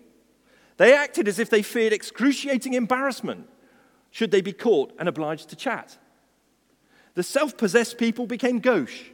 They 0.77 0.95
acted 0.95 1.27
as 1.27 1.39
if 1.39 1.51
they 1.51 1.63
feared 1.63 1.93
excruciating 1.93 2.75
embarrassment 2.75 3.49
should 4.11 4.31
they 4.31 4.41
be 4.41 4.53
caught 4.53 4.93
and 4.99 5.09
obliged 5.09 5.49
to 5.49 5.57
chat. 5.57 5.99
The 7.15 7.23
self 7.23 7.57
possessed 7.57 7.99
people 7.99 8.27
became 8.27 8.61
gauche 8.61 9.11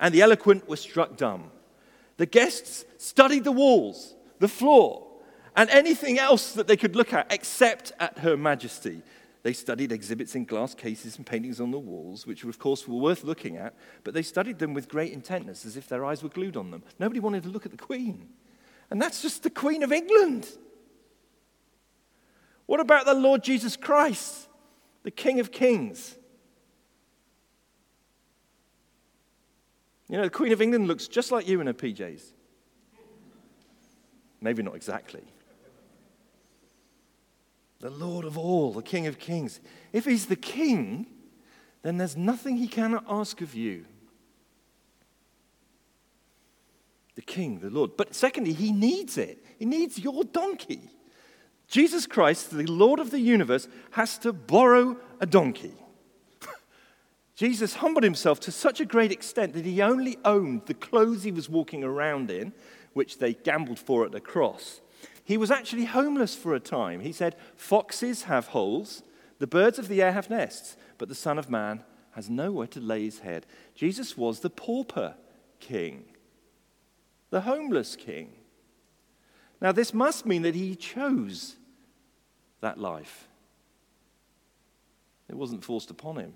and 0.00 0.14
the 0.14 0.22
eloquent 0.22 0.68
were 0.68 0.76
struck 0.76 1.16
dumb. 1.16 1.50
The 2.16 2.26
guests 2.26 2.84
studied 2.98 3.44
the 3.44 3.52
walls, 3.52 4.14
the 4.38 4.48
floor, 4.48 5.03
and 5.56 5.70
anything 5.70 6.18
else 6.18 6.52
that 6.52 6.66
they 6.66 6.76
could 6.76 6.96
look 6.96 7.12
at 7.12 7.32
except 7.32 7.92
at 8.00 8.18
Her 8.18 8.36
Majesty. 8.36 9.02
They 9.42 9.52
studied 9.52 9.92
exhibits 9.92 10.34
in 10.34 10.46
glass 10.46 10.74
cases 10.74 11.16
and 11.16 11.26
paintings 11.26 11.60
on 11.60 11.70
the 11.70 11.78
walls, 11.78 12.26
which, 12.26 12.44
of 12.44 12.58
course, 12.58 12.88
were 12.88 12.98
worth 12.98 13.24
looking 13.24 13.56
at, 13.56 13.74
but 14.02 14.14
they 14.14 14.22
studied 14.22 14.58
them 14.58 14.72
with 14.72 14.88
great 14.88 15.12
intentness, 15.12 15.66
as 15.66 15.76
if 15.76 15.86
their 15.86 16.04
eyes 16.04 16.22
were 16.22 16.30
glued 16.30 16.56
on 16.56 16.70
them. 16.70 16.82
Nobody 16.98 17.20
wanted 17.20 17.42
to 17.42 17.50
look 17.50 17.66
at 17.66 17.72
the 17.72 17.78
Queen. 17.78 18.30
And 18.90 19.00
that's 19.00 19.20
just 19.20 19.42
the 19.42 19.50
Queen 19.50 19.82
of 19.82 19.92
England. 19.92 20.48
What 22.66 22.80
about 22.80 23.04
the 23.04 23.14
Lord 23.14 23.44
Jesus 23.44 23.76
Christ? 23.76 24.48
the 25.04 25.10
King 25.10 25.38
of 25.38 25.52
Kings. 25.52 26.16
You 30.08 30.16
know, 30.16 30.24
the 30.24 30.30
Queen 30.30 30.52
of 30.52 30.60
England 30.60 30.88
looks 30.88 31.06
just 31.06 31.30
like 31.30 31.46
you 31.46 31.60
in 31.60 31.66
her 31.66 31.72
PJs. 31.72 32.22
Maybe 34.40 34.62
not 34.62 34.74
exactly. 34.74 35.22
The 37.84 37.90
Lord 37.90 38.24
of 38.24 38.38
all, 38.38 38.72
the 38.72 38.80
King 38.80 39.06
of 39.08 39.18
Kings. 39.18 39.60
If 39.92 40.06
he's 40.06 40.24
the 40.24 40.36
King, 40.36 41.04
then 41.82 41.98
there's 41.98 42.16
nothing 42.16 42.56
he 42.56 42.66
cannot 42.66 43.04
ask 43.06 43.42
of 43.42 43.54
you. 43.54 43.84
The 47.14 47.20
King, 47.20 47.58
the 47.58 47.68
Lord. 47.68 47.98
But 47.98 48.14
secondly, 48.14 48.54
he 48.54 48.72
needs 48.72 49.18
it. 49.18 49.44
He 49.58 49.66
needs 49.66 49.98
your 49.98 50.24
donkey. 50.24 50.88
Jesus 51.68 52.06
Christ, 52.06 52.52
the 52.52 52.64
Lord 52.64 53.00
of 53.00 53.10
the 53.10 53.20
universe, 53.20 53.68
has 53.90 54.16
to 54.20 54.32
borrow 54.32 54.96
a 55.20 55.26
donkey. 55.26 55.74
Jesus 57.36 57.74
humbled 57.74 58.04
himself 58.04 58.40
to 58.40 58.50
such 58.50 58.80
a 58.80 58.86
great 58.86 59.12
extent 59.12 59.52
that 59.52 59.66
he 59.66 59.82
only 59.82 60.16
owned 60.24 60.62
the 60.64 60.72
clothes 60.72 61.24
he 61.24 61.32
was 61.32 61.50
walking 61.50 61.84
around 61.84 62.30
in, 62.30 62.54
which 62.94 63.18
they 63.18 63.34
gambled 63.34 63.78
for 63.78 64.06
at 64.06 64.12
the 64.12 64.22
cross. 64.22 64.80
He 65.24 65.38
was 65.38 65.50
actually 65.50 65.86
homeless 65.86 66.34
for 66.34 66.54
a 66.54 66.60
time. 66.60 67.00
He 67.00 67.12
said, 67.12 67.34
Foxes 67.56 68.24
have 68.24 68.48
holes, 68.48 69.02
the 69.38 69.46
birds 69.46 69.78
of 69.78 69.88
the 69.88 70.02
air 70.02 70.12
have 70.12 70.30
nests, 70.30 70.76
but 70.98 71.08
the 71.08 71.14
Son 71.14 71.38
of 71.38 71.50
Man 71.50 71.82
has 72.12 72.30
nowhere 72.30 72.66
to 72.68 72.80
lay 72.80 73.04
his 73.04 73.20
head. 73.20 73.46
Jesus 73.74 74.16
was 74.16 74.40
the 74.40 74.50
pauper 74.50 75.14
king, 75.60 76.04
the 77.30 77.40
homeless 77.40 77.96
king. 77.96 78.32
Now, 79.60 79.72
this 79.72 79.94
must 79.94 80.26
mean 80.26 80.42
that 80.42 80.54
he 80.54 80.76
chose 80.76 81.56
that 82.60 82.78
life, 82.78 83.28
it 85.28 85.34
wasn't 85.34 85.64
forced 85.64 85.90
upon 85.90 86.16
him. 86.16 86.34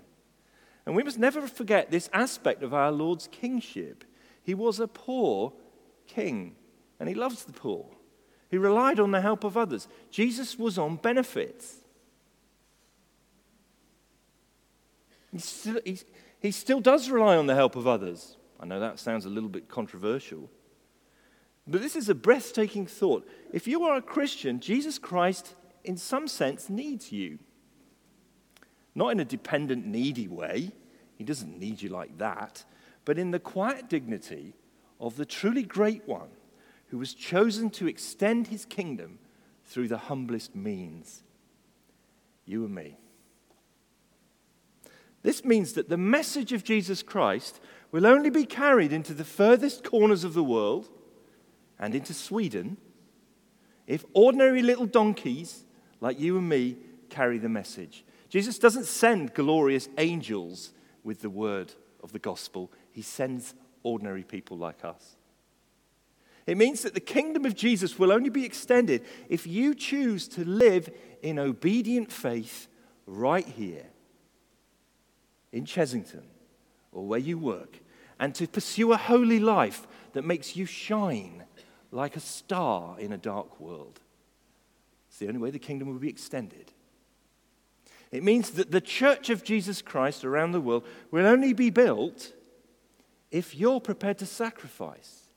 And 0.85 0.95
we 0.95 1.03
must 1.03 1.19
never 1.19 1.45
forget 1.47 1.91
this 1.91 2.09
aspect 2.11 2.63
of 2.63 2.73
our 2.73 2.91
Lord's 2.91 3.27
kingship. 3.27 4.03
He 4.41 4.55
was 4.55 4.79
a 4.79 4.87
poor 4.87 5.53
king, 6.07 6.55
and 6.99 7.07
he 7.07 7.13
loves 7.13 7.45
the 7.45 7.53
poor. 7.53 7.85
He 8.49 8.57
relied 8.57 8.99
on 8.99 9.11
the 9.11 9.21
help 9.21 9.43
of 9.43 9.55
others. 9.55 9.87
Jesus 10.09 10.57
was 10.57 10.77
on 10.77 10.95
benefits. 10.95 11.75
He 15.31 15.37
still, 15.37 15.79
he, 15.85 15.99
he 16.39 16.51
still 16.51 16.79
does 16.79 17.09
rely 17.09 17.37
on 17.37 17.45
the 17.45 17.55
help 17.55 17.75
of 17.75 17.85
others. 17.85 18.37
I 18.59 18.65
know 18.65 18.79
that 18.79 18.99
sounds 18.99 19.25
a 19.25 19.29
little 19.29 19.49
bit 19.49 19.69
controversial. 19.69 20.49
But 21.67 21.81
this 21.81 21.95
is 21.95 22.09
a 22.09 22.15
breathtaking 22.15 22.87
thought. 22.87 23.29
If 23.53 23.67
you 23.67 23.83
are 23.83 23.97
a 23.97 24.01
Christian, 24.01 24.59
Jesus 24.59 24.97
Christ, 24.97 25.55
in 25.83 25.97
some 25.97 26.27
sense, 26.27 26.69
needs 26.69 27.11
you. 27.11 27.37
Not 28.95 29.09
in 29.09 29.19
a 29.19 29.25
dependent, 29.25 29.85
needy 29.85 30.27
way, 30.27 30.71
he 31.15 31.23
doesn't 31.23 31.59
need 31.59 31.83
you 31.83 31.89
like 31.89 32.17
that, 32.17 32.63
but 33.05 33.19
in 33.19 33.29
the 33.29 33.39
quiet 33.39 33.87
dignity 33.87 34.55
of 34.99 35.15
the 35.15 35.25
truly 35.25 35.63
great 35.63 36.07
one 36.07 36.29
who 36.89 36.97
was 36.97 37.13
chosen 37.13 37.69
to 37.69 37.87
extend 37.87 38.47
his 38.47 38.65
kingdom 38.65 39.19
through 39.65 39.87
the 39.87 39.97
humblest 39.97 40.55
means 40.55 41.23
you 42.45 42.65
and 42.65 42.73
me. 42.73 42.97
This 45.21 45.45
means 45.45 45.73
that 45.73 45.89
the 45.89 45.97
message 45.97 46.53
of 46.53 46.63
Jesus 46.63 47.03
Christ 47.03 47.59
will 47.91 48.05
only 48.05 48.29
be 48.29 48.45
carried 48.45 48.93
into 48.93 49.13
the 49.13 49.25
furthest 49.25 49.83
corners 49.83 50.23
of 50.23 50.33
the 50.33 50.43
world 50.43 50.89
and 51.77 51.93
into 51.93 52.13
Sweden 52.13 52.77
if 53.85 54.05
ordinary 54.13 54.61
little 54.61 54.85
donkeys 54.85 55.65
like 55.99 56.19
you 56.19 56.37
and 56.37 56.47
me 56.47 56.77
carry 57.09 57.37
the 57.37 57.49
message. 57.49 58.05
Jesus 58.29 58.59
doesn't 58.59 58.85
send 58.85 59.33
glorious 59.33 59.89
angels 59.97 60.71
with 61.03 61.21
the 61.21 61.29
word 61.29 61.73
of 62.03 62.11
the 62.13 62.19
gospel, 62.19 62.71
he 62.91 63.01
sends 63.01 63.53
ordinary 63.83 64.23
people 64.23 64.57
like 64.57 64.85
us. 64.85 65.15
It 66.49 66.57
means 66.57 66.81
that 66.81 66.95
the 66.95 66.99
kingdom 66.99 67.45
of 67.45 67.53
Jesus 67.53 67.99
will 67.99 68.11
only 68.11 68.31
be 68.31 68.43
extended 68.43 69.05
if 69.29 69.45
you 69.45 69.75
choose 69.75 70.27
to 70.29 70.43
live 70.43 70.89
in 71.21 71.37
obedient 71.37 72.11
faith 72.11 72.67
right 73.05 73.45
here 73.45 73.85
in 75.51 75.65
Chessington 75.65 76.23
or 76.91 77.05
where 77.05 77.19
you 77.19 77.37
work 77.37 77.77
and 78.19 78.33
to 78.33 78.47
pursue 78.47 78.91
a 78.93 78.97
holy 78.97 79.39
life 79.39 79.85
that 80.13 80.25
makes 80.25 80.55
you 80.55 80.65
shine 80.65 81.43
like 81.91 82.15
a 82.15 82.19
star 82.19 82.99
in 82.99 83.13
a 83.13 83.17
dark 83.17 83.59
world. 83.59 83.99
It's 85.07 85.19
the 85.19 85.27
only 85.27 85.39
way 85.39 85.51
the 85.51 85.59
kingdom 85.59 85.87
will 85.89 85.99
be 85.99 86.09
extended. 86.09 86.71
It 88.11 88.23
means 88.23 88.49
that 88.51 88.71
the 88.71 88.81
church 88.81 89.29
of 89.29 89.43
Jesus 89.43 89.83
Christ 89.83 90.25
around 90.25 90.53
the 90.53 90.61
world 90.61 90.83
will 91.11 91.27
only 91.27 91.53
be 91.53 91.69
built 91.69 92.33
if 93.29 93.53
you're 93.53 93.79
prepared 93.79 94.17
to 94.17 94.25
sacrifice 94.25 95.28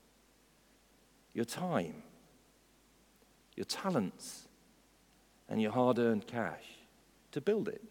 your 1.33 1.45
time, 1.45 2.03
your 3.55 3.65
talents, 3.65 4.47
and 5.49 5.61
your 5.61 5.71
hard 5.71 5.99
earned 5.99 6.27
cash 6.27 6.63
to 7.31 7.41
build 7.41 7.67
it. 7.67 7.83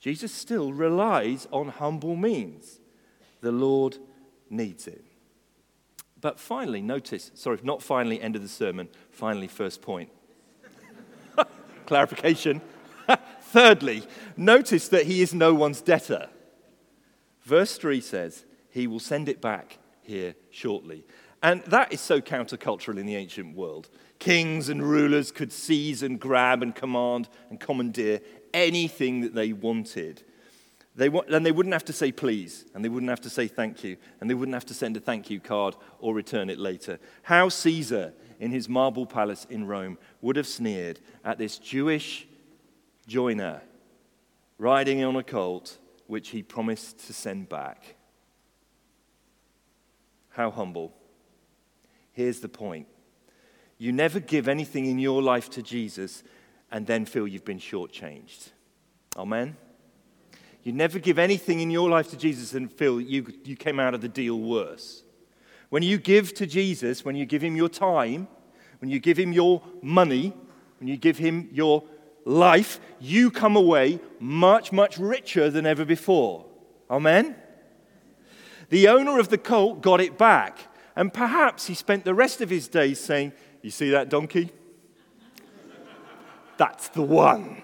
Jesus 0.00 0.32
still 0.32 0.72
relies 0.72 1.48
on 1.50 1.68
humble 1.68 2.16
means. 2.16 2.80
The 3.40 3.52
Lord 3.52 3.98
needs 4.50 4.86
it. 4.86 5.04
But 6.20 6.40
finally, 6.40 6.82
notice, 6.82 7.30
sorry, 7.34 7.58
not 7.62 7.82
finally, 7.82 8.20
end 8.20 8.36
of 8.36 8.42
the 8.42 8.48
sermon, 8.48 8.88
finally, 9.10 9.46
first 9.46 9.82
point. 9.82 10.10
Clarification. 11.86 12.60
Thirdly, 13.40 14.02
notice 14.36 14.88
that 14.88 15.06
he 15.06 15.22
is 15.22 15.32
no 15.32 15.54
one's 15.54 15.80
debtor. 15.80 16.28
Verse 17.42 17.78
3 17.78 18.00
says, 18.00 18.44
He 18.70 18.86
will 18.86 19.00
send 19.00 19.28
it 19.28 19.40
back 19.40 19.78
here 20.02 20.34
shortly. 20.50 21.04
And 21.42 21.62
that 21.64 21.92
is 21.92 22.00
so 22.00 22.20
countercultural 22.20 22.98
in 22.98 23.06
the 23.06 23.16
ancient 23.16 23.56
world. 23.56 23.88
Kings 24.18 24.68
and 24.68 24.82
rulers 24.82 25.30
could 25.30 25.52
seize 25.52 26.02
and 26.02 26.18
grab 26.18 26.62
and 26.62 26.74
command 26.74 27.28
and 27.50 27.60
commandeer 27.60 28.20
anything 28.52 29.20
that 29.20 29.34
they 29.34 29.52
wanted. 29.52 30.22
They, 30.96 31.06
and 31.06 31.46
they 31.46 31.52
wouldn't 31.52 31.74
have 31.74 31.84
to 31.84 31.92
say 31.92 32.10
please, 32.10 32.64
and 32.74 32.84
they 32.84 32.88
wouldn't 32.88 33.10
have 33.10 33.20
to 33.20 33.30
say 33.30 33.46
thank 33.46 33.84
you, 33.84 33.96
and 34.20 34.28
they 34.28 34.34
wouldn't 34.34 34.54
have 34.54 34.66
to 34.66 34.74
send 34.74 34.96
a 34.96 35.00
thank 35.00 35.30
you 35.30 35.38
card 35.38 35.76
or 36.00 36.12
return 36.12 36.50
it 36.50 36.58
later. 36.58 36.98
How 37.22 37.48
Caesar, 37.48 38.14
in 38.40 38.50
his 38.50 38.68
marble 38.68 39.06
palace 39.06 39.46
in 39.48 39.68
Rome, 39.68 39.96
would 40.20 40.34
have 40.34 40.48
sneered 40.48 40.98
at 41.24 41.38
this 41.38 41.56
Jewish 41.58 42.26
joiner 43.06 43.62
riding 44.58 45.04
on 45.04 45.14
a 45.14 45.22
colt 45.22 45.78
which 46.08 46.30
he 46.30 46.42
promised 46.42 47.06
to 47.06 47.12
send 47.12 47.48
back. 47.48 47.94
How 50.30 50.50
humble. 50.50 50.97
Here's 52.18 52.40
the 52.40 52.48
point 52.48 52.88
you 53.78 53.92
never 53.92 54.18
give 54.18 54.48
anything 54.48 54.86
in 54.86 54.98
your 54.98 55.22
life 55.22 55.48
to 55.50 55.62
Jesus 55.62 56.24
and 56.68 56.84
then 56.84 57.04
feel 57.04 57.28
you've 57.28 57.44
been 57.44 57.60
shortchanged. 57.60 58.48
Amen? 59.16 59.56
You 60.64 60.72
never 60.72 60.98
give 60.98 61.16
anything 61.20 61.60
in 61.60 61.70
your 61.70 61.88
life 61.88 62.10
to 62.10 62.16
Jesus 62.16 62.54
and 62.54 62.72
feel 62.72 63.00
you, 63.00 63.24
you 63.44 63.54
came 63.54 63.78
out 63.78 63.94
of 63.94 64.00
the 64.00 64.08
deal 64.08 64.40
worse. 64.40 65.04
When 65.68 65.84
you 65.84 65.96
give 65.96 66.34
to 66.34 66.44
Jesus, 66.44 67.04
when 67.04 67.14
you 67.14 67.24
give 67.24 67.40
him 67.40 67.54
your 67.54 67.68
time, 67.68 68.26
when 68.80 68.90
you 68.90 68.98
give 68.98 69.16
him 69.16 69.32
your 69.32 69.62
money, 69.80 70.34
when 70.80 70.88
you 70.88 70.96
give 70.96 71.18
him 71.18 71.48
your 71.52 71.84
life, 72.24 72.80
you 72.98 73.30
come 73.30 73.54
away 73.54 74.00
much, 74.18 74.72
much 74.72 74.98
richer 74.98 75.50
than 75.50 75.66
ever 75.66 75.84
before. 75.84 76.46
Amen? 76.90 77.36
The 78.70 78.88
owner 78.88 79.20
of 79.20 79.28
the 79.28 79.38
colt 79.38 79.82
got 79.82 80.00
it 80.00 80.18
back, 80.18 80.58
and 80.98 81.14
perhaps 81.14 81.68
he 81.68 81.74
spent 81.74 82.04
the 82.04 82.12
rest 82.12 82.40
of 82.40 82.50
his 82.50 82.66
days 82.66 82.98
saying, 82.98 83.32
You 83.62 83.70
see 83.70 83.90
that 83.90 84.08
donkey? 84.08 84.50
That's 86.56 86.88
the 86.88 87.02
one. 87.02 87.62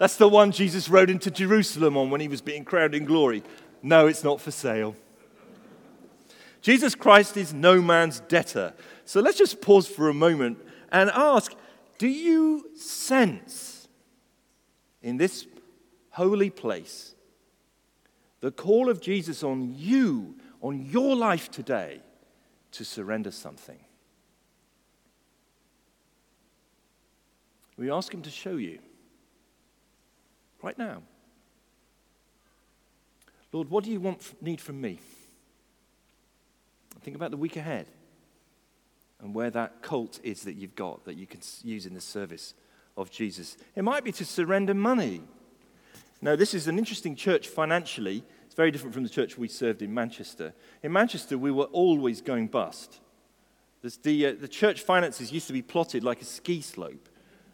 That's 0.00 0.16
the 0.16 0.26
one 0.26 0.50
Jesus 0.50 0.88
rode 0.88 1.10
into 1.10 1.30
Jerusalem 1.30 1.96
on 1.96 2.10
when 2.10 2.20
he 2.20 2.26
was 2.26 2.40
being 2.40 2.64
crowned 2.64 2.96
in 2.96 3.04
glory. 3.04 3.44
No, 3.84 4.08
it's 4.08 4.24
not 4.24 4.40
for 4.40 4.50
sale. 4.50 4.96
Jesus 6.60 6.96
Christ 6.96 7.36
is 7.36 7.54
no 7.54 7.80
man's 7.80 8.18
debtor. 8.18 8.74
So 9.04 9.20
let's 9.20 9.38
just 9.38 9.60
pause 9.60 9.86
for 9.86 10.08
a 10.08 10.14
moment 10.14 10.58
and 10.90 11.08
ask 11.10 11.54
do 11.98 12.08
you 12.08 12.68
sense 12.74 13.86
in 15.02 15.18
this 15.18 15.46
holy 16.10 16.50
place 16.50 17.14
the 18.40 18.50
call 18.50 18.90
of 18.90 19.00
Jesus 19.00 19.44
on 19.44 19.72
you, 19.76 20.34
on 20.62 20.86
your 20.86 21.14
life 21.14 21.50
today, 21.50 22.00
to 22.70 22.84
surrender 22.84 23.30
something? 23.30 23.78
We 27.76 27.90
ask 27.90 28.14
Him 28.14 28.22
to 28.22 28.30
show 28.30 28.56
you 28.56 28.78
right 30.62 30.78
now. 30.78 31.02
Lord, 33.52 33.68
what 33.68 33.84
do 33.84 33.90
you 33.90 34.00
want, 34.00 34.34
need 34.40 34.60
from 34.60 34.80
me? 34.80 34.98
Think 37.02 37.16
about 37.16 37.32
the 37.32 37.36
week 37.36 37.56
ahead 37.56 37.86
and 39.20 39.34
where 39.34 39.50
that 39.50 39.82
colt 39.82 40.20
is 40.22 40.42
that 40.42 40.54
you've 40.54 40.74
got 40.74 41.04
that 41.04 41.16
you 41.16 41.26
can 41.26 41.40
use 41.62 41.84
in 41.84 41.94
the 41.94 42.00
service 42.00 42.54
of 42.96 43.10
Jesus. 43.10 43.56
It 43.74 43.82
might 43.82 44.04
be 44.04 44.12
to 44.12 44.24
surrender 44.24 44.74
money. 44.74 45.22
Now, 46.20 46.36
this 46.36 46.54
is 46.54 46.68
an 46.68 46.78
interesting 46.78 47.16
church 47.16 47.48
financially. 47.48 48.24
It's 48.52 48.56
very 48.58 48.70
different 48.70 48.92
from 48.92 49.02
the 49.02 49.08
church 49.08 49.38
we 49.38 49.48
served 49.48 49.80
in 49.80 49.94
Manchester. 49.94 50.52
In 50.82 50.92
Manchester, 50.92 51.38
we 51.38 51.50
were 51.50 51.70
always 51.72 52.20
going 52.20 52.48
bust. 52.48 53.00
The, 54.02 54.26
uh, 54.26 54.34
the 54.38 54.46
church 54.46 54.82
finances 54.82 55.32
used 55.32 55.46
to 55.46 55.54
be 55.54 55.62
plotted 55.62 56.04
like 56.04 56.20
a 56.20 56.26
ski 56.26 56.60
slope. 56.60 57.08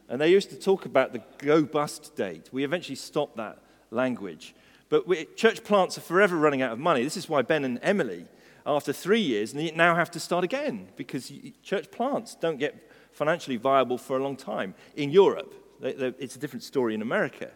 And 0.08 0.20
they 0.20 0.28
used 0.28 0.50
to 0.50 0.56
talk 0.56 0.86
about 0.86 1.12
the 1.12 1.22
go 1.38 1.62
bust 1.62 2.16
date. 2.16 2.48
We 2.50 2.64
eventually 2.64 2.96
stopped 2.96 3.36
that 3.36 3.60
language. 3.92 4.56
But 4.88 5.06
we, 5.06 5.26
church 5.36 5.62
plants 5.62 5.96
are 5.98 6.00
forever 6.00 6.36
running 6.36 6.62
out 6.62 6.72
of 6.72 6.80
money. 6.80 7.04
This 7.04 7.16
is 7.16 7.28
why 7.28 7.42
Ben 7.42 7.64
and 7.64 7.78
Emily, 7.80 8.26
after 8.66 8.92
three 8.92 9.20
years, 9.20 9.54
now 9.54 9.94
have 9.94 10.10
to 10.10 10.18
start 10.18 10.42
again 10.42 10.88
because 10.96 11.30
church 11.62 11.92
plants 11.92 12.34
don't 12.34 12.58
get 12.58 12.90
financially 13.12 13.56
viable 13.56 13.98
for 13.98 14.16
a 14.16 14.20
long 14.20 14.34
time 14.34 14.74
in 14.96 15.10
Europe. 15.10 15.54
It's 15.80 16.34
a 16.34 16.40
different 16.40 16.64
story 16.64 16.94
in 16.94 17.02
America. 17.02 17.52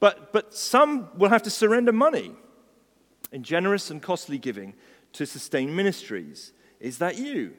But, 0.00 0.34
but 0.34 0.54
some 0.54 1.08
will 1.16 1.30
have 1.30 1.44
to 1.44 1.50
surrender 1.50 1.90
money 1.90 2.34
in 3.34 3.42
generous 3.42 3.90
and 3.90 4.00
costly 4.00 4.38
giving 4.38 4.72
to 5.12 5.26
sustain 5.26 5.74
ministries. 5.74 6.52
Is 6.78 6.98
that 6.98 7.18
you? 7.18 7.54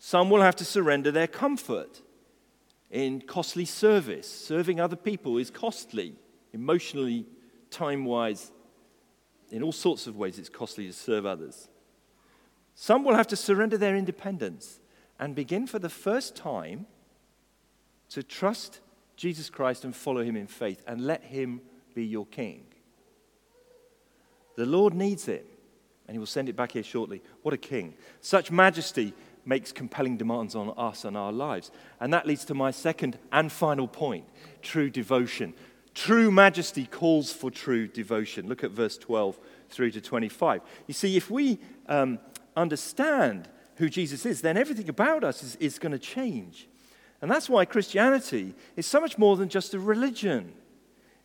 Some 0.00 0.30
will 0.30 0.42
have 0.42 0.56
to 0.56 0.64
surrender 0.64 1.12
their 1.12 1.28
comfort 1.28 2.02
in 2.90 3.20
costly 3.20 3.64
service. 3.64 4.28
Serving 4.28 4.80
other 4.80 4.96
people 4.96 5.38
is 5.38 5.48
costly, 5.48 6.16
emotionally, 6.52 7.24
time 7.70 8.04
wise. 8.04 8.50
In 9.52 9.62
all 9.62 9.70
sorts 9.70 10.08
of 10.08 10.16
ways, 10.16 10.36
it's 10.36 10.48
costly 10.48 10.88
to 10.88 10.92
serve 10.92 11.24
others. 11.24 11.68
Some 12.74 13.04
will 13.04 13.14
have 13.14 13.28
to 13.28 13.36
surrender 13.36 13.78
their 13.78 13.94
independence 13.94 14.80
and 15.20 15.36
begin 15.36 15.68
for 15.68 15.78
the 15.78 15.88
first 15.88 16.34
time 16.34 16.86
to 18.08 18.24
trust 18.24 18.80
Jesus 19.16 19.50
Christ 19.50 19.84
and 19.84 19.94
follow 19.94 20.24
him 20.24 20.34
in 20.34 20.48
faith 20.48 20.82
and 20.84 21.06
let 21.06 21.22
him 21.22 21.60
be 21.94 22.04
your 22.04 22.26
king. 22.26 22.64
The 24.56 24.66
Lord 24.66 24.94
needs 24.94 25.28
it, 25.28 25.46
and 26.06 26.14
he 26.14 26.18
will 26.18 26.26
send 26.26 26.48
it 26.48 26.56
back 26.56 26.72
here 26.72 26.82
shortly. 26.82 27.22
What 27.42 27.54
a 27.54 27.58
king! 27.58 27.94
Such 28.20 28.50
majesty 28.50 29.14
makes 29.44 29.72
compelling 29.72 30.16
demands 30.16 30.54
on 30.54 30.72
us 30.76 31.04
and 31.04 31.16
our 31.16 31.32
lives. 31.32 31.70
And 32.00 32.12
that 32.12 32.26
leads 32.26 32.44
to 32.46 32.54
my 32.54 32.70
second 32.70 33.18
and 33.32 33.50
final 33.50 33.88
point 33.88 34.24
true 34.60 34.90
devotion. 34.90 35.54
True 35.94 36.30
majesty 36.30 36.86
calls 36.86 37.32
for 37.32 37.50
true 37.50 37.86
devotion. 37.86 38.48
Look 38.48 38.64
at 38.64 38.70
verse 38.70 38.96
12 38.96 39.38
through 39.68 39.90
to 39.92 40.00
25. 40.00 40.62
You 40.86 40.94
see, 40.94 41.16
if 41.16 41.30
we 41.30 41.58
um, 41.86 42.18
understand 42.56 43.48
who 43.76 43.88
Jesus 43.88 44.24
is, 44.24 44.40
then 44.40 44.56
everything 44.56 44.88
about 44.88 45.24
us 45.24 45.42
is, 45.42 45.56
is 45.56 45.78
going 45.78 45.92
to 45.92 45.98
change. 45.98 46.68
And 47.20 47.30
that's 47.30 47.48
why 47.48 47.64
Christianity 47.64 48.54
is 48.76 48.86
so 48.86 49.00
much 49.00 49.18
more 49.18 49.36
than 49.36 49.48
just 49.48 49.74
a 49.74 49.78
religion, 49.78 50.52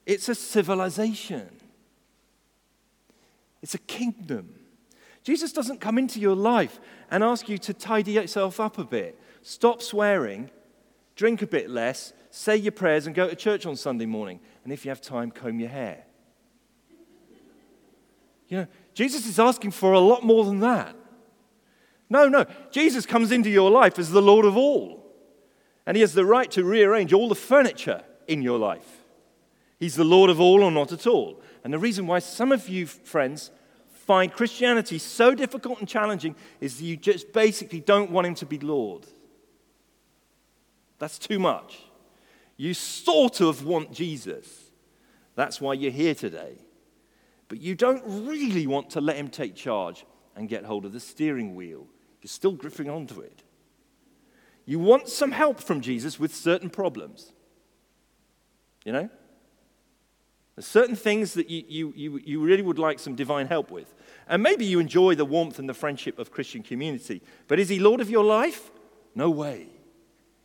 it's 0.05 0.29
a 0.29 0.35
civilization, 0.35 1.49
it's 3.61 3.73
a 3.73 3.79
kingdom. 3.79 4.53
Jesus 5.23 5.51
doesn't 5.51 5.81
come 5.81 5.97
into 5.97 6.19
your 6.19 6.35
life 6.35 6.79
and 7.11 7.23
ask 7.23 7.49
you 7.49 7.57
to 7.59 7.73
tidy 7.73 8.13
yourself 8.13 8.59
up 8.59 8.77
a 8.77 8.83
bit, 8.83 9.19
stop 9.41 9.81
swearing, 9.81 10.49
drink 11.15 11.41
a 11.41 11.47
bit 11.47 11.69
less, 11.69 12.13
say 12.29 12.55
your 12.55 12.71
prayers, 12.71 13.07
and 13.07 13.15
go 13.15 13.27
to 13.27 13.35
church 13.35 13.65
on 13.65 13.75
Sunday 13.75 14.05
morning. 14.05 14.39
And 14.63 14.71
if 14.71 14.85
you 14.85 14.89
have 14.89 15.01
time, 15.01 15.31
comb 15.31 15.59
your 15.59 15.69
hair. 15.69 16.05
You 18.47 18.57
know, 18.59 18.67
Jesus 18.93 19.27
is 19.27 19.39
asking 19.39 19.71
for 19.71 19.91
a 19.91 19.99
lot 19.99 20.23
more 20.23 20.45
than 20.45 20.59
that. 20.61 20.95
No, 22.09 22.29
no. 22.29 22.45
Jesus 22.71 23.05
comes 23.05 23.31
into 23.31 23.49
your 23.49 23.69
life 23.69 23.99
as 23.99 24.11
the 24.11 24.21
Lord 24.21 24.45
of 24.45 24.55
all. 24.55 25.05
And 25.85 25.97
he 25.97 26.01
has 26.01 26.13
the 26.13 26.25
right 26.25 26.49
to 26.51 26.63
rearrange 26.63 27.13
all 27.13 27.27
the 27.27 27.35
furniture 27.35 28.03
in 28.27 28.41
your 28.41 28.59
life. 28.59 29.03
He's 29.79 29.95
the 29.95 30.03
Lord 30.03 30.29
of 30.29 30.39
all 30.39 30.63
or 30.63 30.71
not 30.71 30.91
at 30.91 31.05
all. 31.05 31.41
And 31.63 31.73
the 31.73 31.79
reason 31.79 32.07
why 32.07 32.19
some 32.19 32.51
of 32.51 32.69
you, 32.69 32.85
friends, 32.85 33.51
find 33.89 34.31
Christianity 34.31 34.97
so 34.97 35.35
difficult 35.35 35.79
and 35.79 35.87
challenging 35.87 36.35
is 36.61 36.77
that 36.77 36.85
you 36.85 36.95
just 36.95 37.33
basically 37.33 37.79
don't 37.79 38.11
want 38.11 38.27
him 38.27 38.35
to 38.35 38.45
be 38.45 38.59
Lord. 38.59 39.05
That's 40.99 41.19
too 41.19 41.39
much. 41.39 41.83
You 42.55 42.73
sort 42.73 43.41
of 43.41 43.65
want 43.65 43.91
Jesus. 43.91 44.71
That's 45.35 45.61
why 45.61 45.73
you're 45.73 45.91
here 45.91 46.15
today. 46.15 46.57
But 47.47 47.61
you 47.61 47.75
don't 47.75 48.03
really 48.27 48.65
want 48.65 48.89
to 48.91 49.01
let 49.01 49.15
him 49.15 49.29
take 49.29 49.55
charge 49.55 50.05
and 50.35 50.49
get 50.49 50.65
hold 50.65 50.85
of 50.85 50.93
the 50.93 50.99
steering 50.99 51.55
wheel. 51.55 51.87
You're 52.21 52.29
still 52.29 52.51
gripping 52.51 52.89
onto 52.89 53.21
it. 53.21 53.43
You 54.65 54.79
want 54.79 55.07
some 55.07 55.31
help 55.31 55.59
from 55.59 55.81
Jesus 55.81 56.19
with 56.19 56.35
certain 56.35 56.69
problems. 56.69 57.31
You 58.83 58.93
know? 58.93 59.09
There's 60.57 60.65
certain 60.65 60.95
things 60.95 61.35
that 61.35 61.51
you, 61.51 61.93
you, 61.95 62.19
you, 62.25 62.43
really 62.43 62.63
would 62.63 62.79
like 62.79 62.97
some 62.97 63.13
divine 63.13 63.45
help 63.45 63.69
with. 63.69 63.93
And 64.27 64.41
maybe 64.41 64.65
you 64.65 64.79
enjoy 64.79 65.13
the 65.13 65.23
warmth 65.23 65.59
and 65.59 65.69
the 65.69 65.73
friendship 65.75 66.17
of 66.17 66.31
Christian 66.31 66.63
community. 66.63 67.21
But 67.47 67.59
is 67.59 67.69
he 67.69 67.77
Lord 67.77 68.01
of 68.01 68.09
your 68.09 68.23
life? 68.23 68.71
No 69.13 69.29
way. 69.29 69.67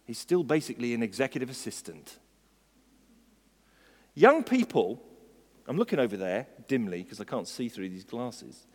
He's 0.05 0.19
still 0.19 0.45
basically 0.45 0.93
an 0.93 1.03
executive 1.03 1.49
assistant. 1.49 2.19
Young 4.15 4.45
people, 4.45 5.03
I'm 5.67 5.79
looking 5.79 5.99
over 5.99 6.19
there 6.19 6.47
dimly 6.69 7.03
because 7.03 7.19
I 7.19 7.25
can't 7.25 7.49
see 7.49 7.71
through 7.71 7.89
these 7.89 8.05
glasses. 8.05 8.67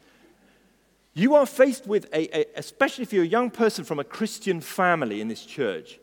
You 1.13 1.35
are 1.35 1.45
faced 1.45 1.85
with, 1.85 2.05
a, 2.13 2.35
a, 2.35 2.45
especially 2.55 3.03
if 3.03 3.13
you're 3.13 3.23
a 3.23 3.27
young 3.27 3.51
person 3.51 3.85
from 3.85 3.99
a 3.99 4.03
Christian 4.03 4.59
family 4.59 5.21
in 5.21 5.27
this 5.27 5.45
church, 5.45 5.99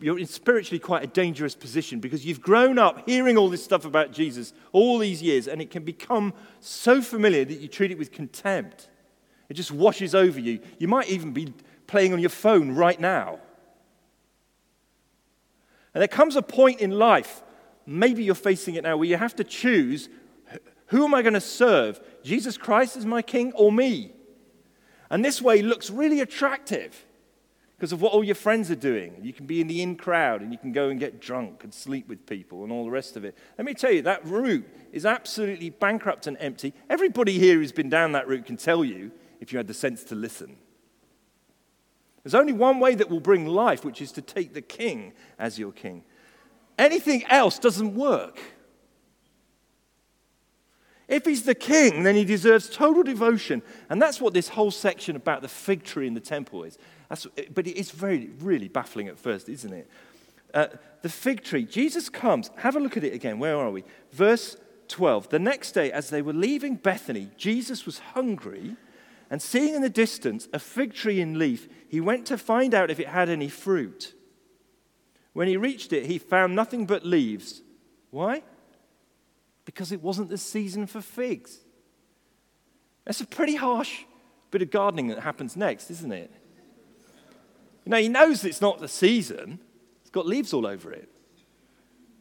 you're 0.00 0.18
in 0.18 0.26
spiritually 0.26 0.78
quite 0.78 1.02
a 1.02 1.06
dangerous 1.06 1.54
position 1.54 2.00
because 2.00 2.24
you've 2.24 2.40
grown 2.40 2.78
up 2.78 3.08
hearing 3.08 3.36
all 3.36 3.48
this 3.48 3.64
stuff 3.64 3.84
about 3.84 4.12
Jesus 4.12 4.52
all 4.72 4.98
these 4.98 5.22
years, 5.22 5.48
and 5.48 5.60
it 5.60 5.70
can 5.70 5.84
become 5.84 6.32
so 6.60 7.02
familiar 7.02 7.44
that 7.44 7.60
you 7.60 7.68
treat 7.68 7.90
it 7.90 7.98
with 7.98 8.12
contempt. 8.12 8.88
It 9.48 9.54
just 9.54 9.70
washes 9.70 10.14
over 10.14 10.38
you. 10.38 10.60
You 10.78 10.88
might 10.88 11.08
even 11.08 11.32
be 11.32 11.52
playing 11.86 12.12
on 12.12 12.20
your 12.20 12.30
phone 12.30 12.72
right 12.72 13.00
now. 13.00 13.38
And 15.94 16.00
there 16.00 16.08
comes 16.08 16.36
a 16.36 16.42
point 16.42 16.80
in 16.80 16.92
life, 16.92 17.42
maybe 17.86 18.22
you're 18.22 18.34
facing 18.34 18.74
it 18.74 18.84
now, 18.84 18.96
where 18.96 19.08
you 19.08 19.16
have 19.16 19.36
to 19.36 19.44
choose 19.44 20.08
who 20.88 21.04
am 21.04 21.14
I 21.14 21.22
going 21.22 21.34
to 21.34 21.40
serve? 21.40 22.00
Jesus 22.22 22.56
Christ 22.56 22.96
as 22.96 23.04
my 23.04 23.20
king 23.20 23.52
or 23.54 23.70
me? 23.70 24.12
And 25.10 25.24
this 25.24 25.40
way 25.40 25.62
looks 25.62 25.90
really 25.90 26.20
attractive 26.20 27.04
because 27.78 27.92
of 27.92 28.02
what 28.02 28.12
all 28.12 28.24
your 28.24 28.34
friends 28.34 28.72
are 28.72 28.76
doing. 28.76 29.14
You 29.22 29.32
can 29.32 29.46
be 29.46 29.60
in 29.60 29.68
the 29.68 29.82
in 29.82 29.94
crowd 29.94 30.42
and 30.42 30.50
you 30.50 30.58
can 30.58 30.72
go 30.72 30.88
and 30.88 30.98
get 30.98 31.20
drunk 31.20 31.62
and 31.62 31.72
sleep 31.72 32.08
with 32.08 32.26
people 32.26 32.64
and 32.64 32.72
all 32.72 32.84
the 32.84 32.90
rest 32.90 33.16
of 33.16 33.24
it. 33.24 33.38
Let 33.56 33.64
me 33.64 33.72
tell 33.72 33.92
you, 33.92 34.02
that 34.02 34.26
route 34.26 34.66
is 34.90 35.06
absolutely 35.06 35.70
bankrupt 35.70 36.26
and 36.26 36.36
empty. 36.40 36.74
Everybody 36.90 37.38
here 37.38 37.54
who's 37.54 37.70
been 37.70 37.88
down 37.88 38.12
that 38.12 38.26
route 38.26 38.46
can 38.46 38.56
tell 38.56 38.84
you 38.84 39.12
if 39.40 39.52
you 39.52 39.58
had 39.58 39.68
the 39.68 39.74
sense 39.74 40.02
to 40.04 40.16
listen. 40.16 40.56
There's 42.24 42.34
only 42.34 42.52
one 42.52 42.80
way 42.80 42.96
that 42.96 43.08
will 43.08 43.20
bring 43.20 43.46
life, 43.46 43.84
which 43.84 44.02
is 44.02 44.10
to 44.12 44.22
take 44.22 44.54
the 44.54 44.60
king 44.60 45.12
as 45.38 45.56
your 45.56 45.70
king. 45.70 46.02
Anything 46.76 47.24
else 47.26 47.60
doesn't 47.60 47.94
work. 47.94 48.40
If 51.06 51.24
he's 51.24 51.44
the 51.44 51.54
king, 51.54 52.02
then 52.02 52.16
he 52.16 52.24
deserves 52.24 52.68
total 52.68 53.04
devotion. 53.04 53.62
And 53.88 54.02
that's 54.02 54.20
what 54.20 54.34
this 54.34 54.48
whole 54.48 54.72
section 54.72 55.14
about 55.14 55.42
the 55.42 55.48
fig 55.48 55.84
tree 55.84 56.08
in 56.08 56.14
the 56.14 56.20
temple 56.20 56.64
is. 56.64 56.76
That's, 57.08 57.26
but 57.54 57.66
it's 57.66 57.90
very, 57.90 58.30
really 58.40 58.68
baffling 58.68 59.08
at 59.08 59.18
first, 59.18 59.48
isn't 59.48 59.72
it? 59.72 59.90
Uh, 60.52 60.66
the 61.02 61.08
fig 61.08 61.42
tree, 61.42 61.64
Jesus 61.64 62.08
comes. 62.08 62.50
Have 62.56 62.76
a 62.76 62.80
look 62.80 62.96
at 62.96 63.04
it 63.04 63.14
again. 63.14 63.38
Where 63.38 63.56
are 63.56 63.70
we? 63.70 63.84
Verse 64.12 64.56
12. 64.88 65.28
The 65.28 65.38
next 65.38 65.72
day, 65.72 65.92
as 65.92 66.10
they 66.10 66.22
were 66.22 66.32
leaving 66.32 66.76
Bethany, 66.76 67.30
Jesus 67.36 67.86
was 67.86 67.98
hungry, 67.98 68.76
and 69.30 69.40
seeing 69.40 69.74
in 69.74 69.82
the 69.82 69.90
distance 69.90 70.48
a 70.52 70.58
fig 70.58 70.94
tree 70.94 71.20
in 71.20 71.38
leaf, 71.38 71.68
he 71.88 72.00
went 72.00 72.26
to 72.26 72.38
find 72.38 72.74
out 72.74 72.90
if 72.90 72.98
it 72.98 73.08
had 73.08 73.28
any 73.28 73.48
fruit. 73.48 74.14
When 75.32 75.48
he 75.48 75.56
reached 75.56 75.92
it, 75.92 76.06
he 76.06 76.18
found 76.18 76.54
nothing 76.54 76.86
but 76.86 77.04
leaves. 77.04 77.62
Why? 78.10 78.42
Because 79.64 79.92
it 79.92 80.02
wasn't 80.02 80.30
the 80.30 80.38
season 80.38 80.86
for 80.86 81.00
figs. 81.00 81.58
That's 83.04 83.20
a 83.20 83.26
pretty 83.26 83.54
harsh 83.54 84.04
bit 84.50 84.62
of 84.62 84.70
gardening 84.70 85.08
that 85.08 85.20
happens 85.20 85.56
next, 85.56 85.90
isn't 85.90 86.12
it? 86.12 86.32
Now, 87.88 87.96
he 87.96 88.08
knows 88.10 88.44
it's 88.44 88.60
not 88.60 88.80
the 88.80 88.86
season, 88.86 89.60
it's 90.02 90.10
got 90.10 90.26
leaves 90.26 90.52
all 90.52 90.66
over 90.66 90.92
it. 90.92 91.08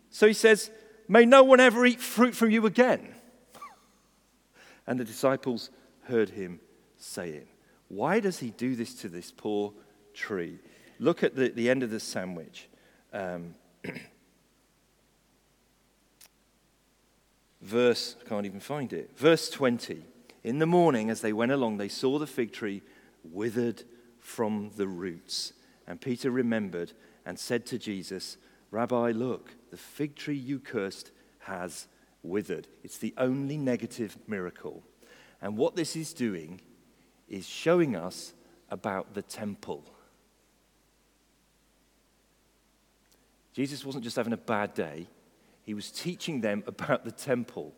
So 0.10 0.26
he 0.26 0.32
says, 0.32 0.72
May 1.10 1.26
no 1.26 1.44
one 1.44 1.60
ever 1.60 1.86
eat 1.86 2.00
fruit 2.00 2.34
from 2.34 2.52
you 2.52 2.66
again. 2.66 3.14
and 4.88 4.98
the 4.98 5.04
disciples 5.04 5.70
heard 6.04 6.30
him 6.30 6.62
saying, 6.96 7.48
Why 7.90 8.22
does 8.22 8.40
he 8.40 8.52
do 8.52 8.78
this 8.78 8.94
to 9.02 9.10
this 9.10 9.34
poor 9.36 9.74
tree? 10.14 10.60
Look 11.00 11.22
at 11.22 11.36
the, 11.36 11.50
the 11.50 11.70
end 11.70 11.84
of 11.84 11.90
the 11.90 12.00
sandwich. 12.00 12.70
Um, 13.12 13.54
verse, 17.62 18.16
I 18.26 18.30
can't 18.30 18.46
even 18.46 18.62
find 18.62 18.94
it. 18.94 19.18
Verse 19.18 19.50
20. 19.50 20.06
In 20.46 20.60
the 20.60 20.66
morning, 20.66 21.10
as 21.10 21.20
they 21.20 21.34
went 21.34 21.52
along, 21.52 21.76
they 21.76 21.90
saw 21.90 22.20
the 22.20 22.26
fig 22.26 22.54
tree 22.54 22.84
withered 23.26 23.84
from 24.22 24.72
the 24.78 24.88
roots. 24.88 25.52
And 25.88 26.02
Peter 26.02 26.30
remembered 26.30 26.94
and 27.26 27.40
said 27.40 27.66
to 27.68 27.78
Jesus, 27.78 28.38
Rabbi, 28.72 29.12
look, 29.12 29.52
the 29.72 29.78
fig 29.78 30.16
tree 30.16 30.38
you 30.38 30.60
cursed 30.60 31.12
has 31.40 31.88
withered. 32.24 32.68
It's 32.84 32.98
the 32.98 33.14
only 33.18 33.58
negative 33.58 34.18
miracle. 34.28 34.84
And 35.42 35.58
what 35.58 35.76
this 35.76 35.96
is 35.96 36.14
doing 36.14 36.62
is 37.30 37.48
showing 37.48 37.96
us 37.96 38.34
about 38.70 39.14
the 39.14 39.22
temple. 39.22 39.84
Jesus 43.54 43.86
wasn't 43.86 44.04
just 44.04 44.18
having 44.18 44.34
a 44.34 44.38
bad 44.38 44.74
day, 44.74 45.08
he 45.64 45.74
was 45.74 45.92
teaching 45.92 46.42
them 46.42 46.64
about 46.68 47.04
the 47.04 47.12
temple 47.12 47.74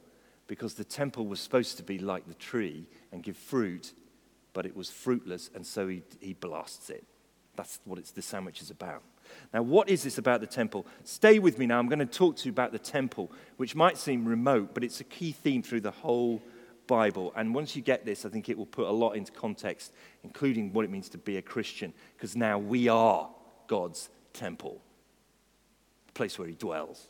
because 0.47 0.73
the 0.73 0.83
temple 0.83 1.27
was 1.27 1.39
supposed 1.39 1.77
to 1.77 1.83
be 1.83 1.99
like 1.99 2.27
the 2.27 2.33
tree 2.33 2.87
and 3.11 3.23
give 3.23 3.37
fruit, 3.37 3.93
but 4.53 4.65
it 4.65 4.75
was 4.75 4.89
fruitless, 4.89 5.49
and 5.53 5.65
so 5.65 5.87
he, 5.87 6.03
he 6.19 6.33
blasts 6.33 6.89
it. 6.89 7.05
That's 7.59 7.81
what 7.83 7.99
it's, 7.99 8.11
the 8.11 8.21
sandwich 8.21 8.61
is 8.61 8.71
about. 8.71 9.03
Now, 9.53 9.63
what 9.63 9.89
is 9.89 10.01
this 10.01 10.17
about 10.17 10.39
the 10.39 10.47
temple? 10.47 10.87
Stay 11.03 11.39
with 11.39 11.59
me 11.59 11.65
now. 11.65 11.77
I'm 11.77 11.89
going 11.89 11.99
to 11.99 12.05
talk 12.05 12.37
to 12.37 12.45
you 12.45 12.51
about 12.51 12.71
the 12.71 12.79
temple, 12.79 13.29
which 13.57 13.75
might 13.75 13.97
seem 13.97 14.25
remote, 14.25 14.73
but 14.73 14.81
it's 14.81 15.01
a 15.01 15.03
key 15.03 15.33
theme 15.33 15.61
through 15.61 15.81
the 15.81 15.91
whole 15.91 16.41
Bible. 16.87 17.33
And 17.35 17.53
once 17.53 17.75
you 17.75 17.81
get 17.81 18.05
this, 18.05 18.25
I 18.25 18.29
think 18.29 18.47
it 18.47 18.57
will 18.57 18.65
put 18.65 18.87
a 18.87 18.91
lot 18.91 19.17
into 19.17 19.33
context, 19.33 19.91
including 20.23 20.71
what 20.71 20.85
it 20.85 20.89
means 20.89 21.09
to 21.09 21.17
be 21.17 21.35
a 21.35 21.41
Christian, 21.41 21.91
because 22.15 22.33
now 22.33 22.57
we 22.57 22.87
are 22.87 23.29
God's 23.67 24.07
temple, 24.31 24.81
the 26.07 26.13
place 26.13 26.39
where 26.39 26.47
He 26.47 26.55
dwells. 26.55 27.09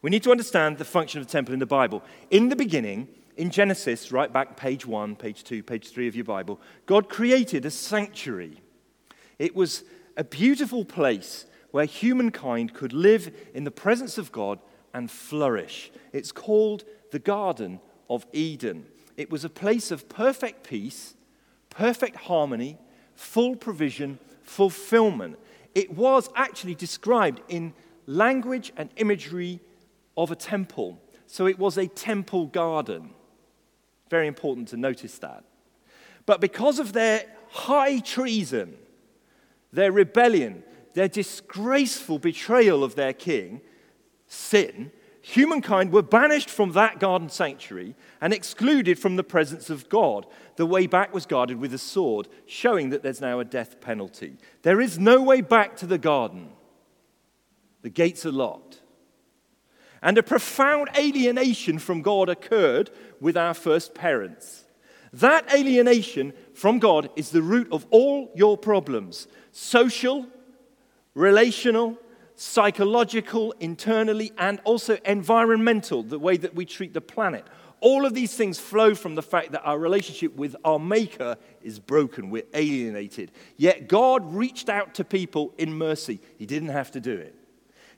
We 0.00 0.08
need 0.08 0.22
to 0.22 0.30
understand 0.30 0.78
the 0.78 0.86
function 0.86 1.20
of 1.20 1.26
the 1.26 1.32
temple 1.32 1.52
in 1.52 1.60
the 1.60 1.66
Bible. 1.66 2.02
In 2.30 2.48
the 2.48 2.56
beginning, 2.56 3.08
in 3.36 3.50
Genesis, 3.50 4.10
right 4.10 4.32
back 4.32 4.56
page 4.56 4.86
one, 4.86 5.16
page 5.16 5.44
two, 5.44 5.62
page 5.62 5.90
three 5.90 6.08
of 6.08 6.16
your 6.16 6.24
Bible, 6.24 6.60
God 6.86 7.08
created 7.08 7.64
a 7.66 7.70
sanctuary. 7.70 8.62
It 9.38 9.54
was 9.54 9.84
a 10.16 10.24
beautiful 10.24 10.84
place 10.84 11.46
where 11.70 11.84
humankind 11.84 12.72
could 12.72 12.92
live 12.92 13.34
in 13.54 13.64
the 13.64 13.70
presence 13.70 14.16
of 14.16 14.32
God 14.32 14.58
and 14.94 15.10
flourish. 15.10 15.90
It's 16.12 16.32
called 16.32 16.84
the 17.10 17.18
Garden 17.18 17.80
of 18.08 18.26
Eden. 18.32 18.86
It 19.16 19.30
was 19.30 19.44
a 19.44 19.50
place 19.50 19.90
of 19.90 20.08
perfect 20.08 20.66
peace, 20.66 21.14
perfect 21.68 22.16
harmony, 22.16 22.78
full 23.14 23.56
provision, 23.56 24.18
fulfillment. 24.42 25.38
It 25.74 25.94
was 25.94 26.30
actually 26.34 26.74
described 26.74 27.42
in 27.48 27.74
language 28.06 28.72
and 28.76 28.88
imagery 28.96 29.60
of 30.16 30.30
a 30.30 30.36
temple. 30.36 30.98
So 31.26 31.46
it 31.46 31.58
was 31.58 31.76
a 31.76 31.88
temple 31.88 32.46
garden. 32.46 33.10
Very 34.08 34.26
important 34.26 34.68
to 34.68 34.76
notice 34.76 35.18
that. 35.18 35.44
But 36.26 36.40
because 36.40 36.78
of 36.78 36.92
their 36.92 37.24
high 37.50 37.98
treason, 38.00 38.76
their 39.72 39.92
rebellion, 39.92 40.64
their 40.94 41.08
disgraceful 41.08 42.18
betrayal 42.18 42.82
of 42.82 42.94
their 42.94 43.12
king, 43.12 43.60
sin, 44.26 44.90
humankind 45.20 45.92
were 45.92 46.02
banished 46.02 46.48
from 46.48 46.72
that 46.72 47.00
garden 47.00 47.28
sanctuary 47.28 47.94
and 48.20 48.32
excluded 48.32 48.98
from 48.98 49.16
the 49.16 49.24
presence 49.24 49.70
of 49.70 49.88
God. 49.88 50.26
The 50.56 50.66
way 50.66 50.86
back 50.86 51.12
was 51.12 51.26
guarded 51.26 51.58
with 51.58 51.74
a 51.74 51.78
sword, 51.78 52.28
showing 52.46 52.90
that 52.90 53.02
there's 53.02 53.20
now 53.20 53.40
a 53.40 53.44
death 53.44 53.80
penalty. 53.80 54.36
There 54.62 54.80
is 54.80 54.98
no 54.98 55.22
way 55.22 55.40
back 55.40 55.76
to 55.78 55.86
the 55.86 55.98
garden, 55.98 56.50
the 57.82 57.90
gates 57.90 58.24
are 58.26 58.32
locked. 58.32 58.80
And 60.02 60.18
a 60.18 60.22
profound 60.22 60.88
alienation 60.96 61.78
from 61.78 62.02
God 62.02 62.28
occurred 62.28 62.90
with 63.20 63.36
our 63.36 63.54
first 63.54 63.94
parents. 63.94 64.64
That 65.12 65.52
alienation 65.54 66.32
from 66.54 66.78
God 66.78 67.10
is 67.16 67.30
the 67.30 67.42
root 67.42 67.68
of 67.72 67.86
all 67.90 68.30
your 68.34 68.58
problems 68.58 69.28
social, 69.52 70.26
relational, 71.14 71.98
psychological, 72.34 73.52
internally, 73.58 74.32
and 74.36 74.60
also 74.64 74.98
environmental, 75.06 76.02
the 76.02 76.18
way 76.18 76.36
that 76.36 76.54
we 76.54 76.66
treat 76.66 76.92
the 76.92 77.00
planet. 77.00 77.46
All 77.80 78.04
of 78.04 78.14
these 78.14 78.34
things 78.34 78.58
flow 78.58 78.94
from 78.94 79.14
the 79.14 79.22
fact 79.22 79.52
that 79.52 79.62
our 79.62 79.78
relationship 79.78 80.34
with 80.36 80.56
our 80.64 80.78
Maker 80.78 81.36
is 81.62 81.78
broken. 81.78 82.30
We're 82.30 82.42
alienated. 82.52 83.32
Yet 83.56 83.88
God 83.88 84.34
reached 84.34 84.68
out 84.68 84.94
to 84.94 85.04
people 85.04 85.54
in 85.56 85.72
mercy. 85.72 86.20
He 86.36 86.46
didn't 86.46 86.70
have 86.70 86.90
to 86.92 87.00
do 87.00 87.12
it. 87.12 87.34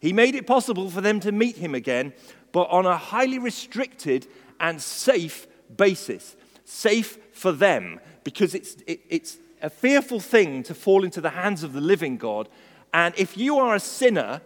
He 0.00 0.12
made 0.12 0.34
it 0.34 0.46
possible 0.46 0.90
for 0.90 1.00
them 1.00 1.20
to 1.20 1.32
meet 1.32 1.56
Him 1.56 1.74
again, 1.74 2.12
but 2.52 2.70
on 2.70 2.86
a 2.86 2.96
highly 2.96 3.38
restricted 3.38 4.26
and 4.60 4.80
safe 4.80 5.46
basis. 5.76 6.36
Safe 6.64 7.18
for 7.32 7.52
them, 7.52 8.00
because 8.24 8.54
it's, 8.54 8.76
it, 8.86 9.00
it's 9.08 9.38
a 9.62 9.70
fearful 9.70 10.20
thing 10.20 10.62
to 10.64 10.74
fall 10.74 11.04
into 11.04 11.20
the 11.20 11.30
hands 11.30 11.62
of 11.62 11.72
the 11.72 11.80
living 11.80 12.16
God. 12.16 12.48
And 12.92 13.14
if 13.16 13.36
you 13.36 13.58
are 13.58 13.74
a 13.74 13.80
sinner, 13.80 14.40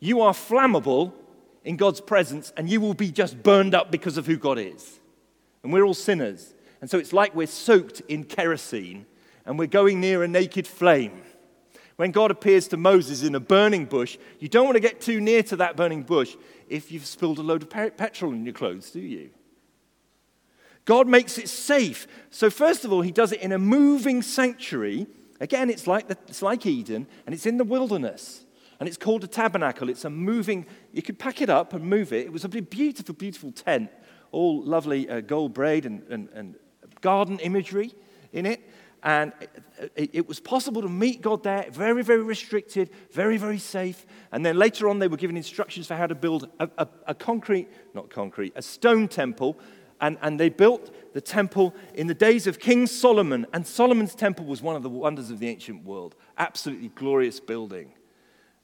you 0.00 0.20
are 0.20 0.32
flammable 0.32 1.12
in 1.64 1.76
God's 1.76 2.00
presence 2.00 2.52
and 2.56 2.68
you 2.68 2.80
will 2.80 2.94
be 2.94 3.10
just 3.10 3.42
burned 3.42 3.74
up 3.74 3.90
because 3.90 4.16
of 4.16 4.26
who 4.26 4.36
God 4.36 4.58
is. 4.58 5.00
And 5.62 5.72
we're 5.72 5.84
all 5.84 5.94
sinners. 5.94 6.54
And 6.80 6.88
so 6.88 6.98
it's 6.98 7.12
like 7.12 7.34
we're 7.34 7.46
soaked 7.46 8.00
in 8.08 8.24
kerosene 8.24 9.06
and 9.44 9.58
we're 9.58 9.66
going 9.66 10.00
near 10.00 10.22
a 10.22 10.28
naked 10.28 10.66
flame. 10.66 11.22
When 11.98 12.12
God 12.12 12.30
appears 12.30 12.68
to 12.68 12.76
Moses 12.76 13.24
in 13.24 13.34
a 13.34 13.40
burning 13.40 13.84
bush, 13.84 14.18
you 14.38 14.48
don't 14.48 14.66
want 14.66 14.76
to 14.76 14.80
get 14.80 15.00
too 15.00 15.20
near 15.20 15.42
to 15.42 15.56
that 15.56 15.74
burning 15.74 16.04
bush 16.04 16.36
if 16.68 16.92
you've 16.92 17.04
spilled 17.04 17.40
a 17.40 17.42
load 17.42 17.64
of 17.64 17.70
petrol 17.70 18.32
in 18.32 18.44
your 18.44 18.54
clothes, 18.54 18.92
do 18.92 19.00
you? 19.00 19.30
God 20.84 21.08
makes 21.08 21.38
it 21.38 21.48
safe. 21.48 22.06
So, 22.30 22.50
first 22.50 22.84
of 22.84 22.92
all, 22.92 23.02
he 23.02 23.10
does 23.10 23.32
it 23.32 23.40
in 23.40 23.50
a 23.50 23.58
moving 23.58 24.22
sanctuary. 24.22 25.08
Again, 25.40 25.70
it's 25.70 25.88
like, 25.88 26.06
the, 26.06 26.16
it's 26.28 26.40
like 26.40 26.66
Eden, 26.66 27.08
and 27.26 27.34
it's 27.34 27.46
in 27.46 27.56
the 27.56 27.64
wilderness. 27.64 28.44
And 28.78 28.88
it's 28.88 28.96
called 28.96 29.24
a 29.24 29.26
tabernacle. 29.26 29.88
It's 29.88 30.04
a 30.04 30.10
moving, 30.10 30.66
you 30.92 31.02
could 31.02 31.18
pack 31.18 31.42
it 31.42 31.50
up 31.50 31.72
and 31.72 31.84
move 31.84 32.12
it. 32.12 32.26
It 32.26 32.32
was 32.32 32.44
a 32.44 32.48
beautiful, 32.48 33.16
beautiful 33.16 33.50
tent, 33.50 33.90
all 34.30 34.62
lovely 34.62 35.10
uh, 35.10 35.20
gold 35.20 35.52
braid 35.52 35.84
and, 35.84 36.06
and, 36.08 36.28
and 36.32 36.54
garden 37.00 37.40
imagery 37.40 37.92
in 38.32 38.46
it. 38.46 38.60
And 39.02 39.32
it, 39.94 40.26
was 40.26 40.40
possible 40.40 40.82
to 40.82 40.88
meet 40.88 41.22
God 41.22 41.44
there, 41.44 41.66
very, 41.70 42.02
very 42.02 42.22
restricted, 42.22 42.90
very, 43.12 43.36
very 43.36 43.58
safe. 43.58 44.04
And 44.32 44.44
then 44.44 44.56
later 44.56 44.88
on, 44.88 44.98
they 44.98 45.06
were 45.06 45.16
given 45.16 45.36
instructions 45.36 45.86
for 45.86 45.94
how 45.94 46.08
to 46.08 46.16
build 46.16 46.48
a, 46.58 46.68
a, 46.78 46.88
a 47.08 47.14
concrete, 47.14 47.68
not 47.94 48.10
concrete, 48.10 48.54
a 48.56 48.62
stone 48.62 49.06
temple 49.06 49.56
and, 50.00 50.18
and 50.22 50.38
they 50.38 50.48
built 50.48 50.94
the 51.14 51.20
temple 51.20 51.74
in 51.94 52.06
the 52.06 52.14
days 52.14 52.46
of 52.46 52.58
King 52.58 52.86
Solomon. 52.86 53.46
And 53.52 53.66
Solomon's 53.66 54.14
temple 54.14 54.44
was 54.46 54.62
one 54.62 54.76
of 54.76 54.82
the 54.82 54.88
wonders 54.88 55.30
of 55.30 55.38
the 55.38 55.48
ancient 55.48 55.84
world. 55.84 56.14
Absolutely 56.36 56.88
glorious 56.88 57.40
building. 57.40 57.92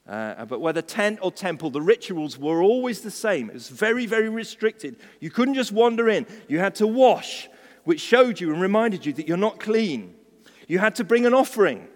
Uh, 0.07 0.45
but 0.45 0.61
whether 0.61 0.81
tent 0.81 1.19
or 1.21 1.31
temple, 1.31 1.71
the 1.71 1.81
rituals 1.81 2.37
were 2.37 2.61
always 2.61 3.01
the 3.01 3.11
same. 3.11 3.49
It 3.49 3.53
was 3.53 3.69
very, 3.69 4.05
very 4.05 4.29
restricted. 4.29 4.97
You 5.19 5.31
couldn't 5.31 5.55
just 5.55 5.71
wander 5.71 6.07
in. 6.09 6.27
You 6.47 6.59
had 6.59 6.75
to 6.75 6.87
wash, 6.87 7.49
which 7.83 8.01
showed 8.01 8.39
you 8.39 8.53
and 8.53 8.61
reminded 8.61 9.05
you 9.05 9.13
that 9.13 9.27
you're 9.27 9.37
not 9.37 9.59
clean. 9.59 10.14
You 10.67 10.79
had 10.79 10.95
to 10.95 11.03
bring 11.03 11.25
an 11.25 11.33
offering. 11.33 11.87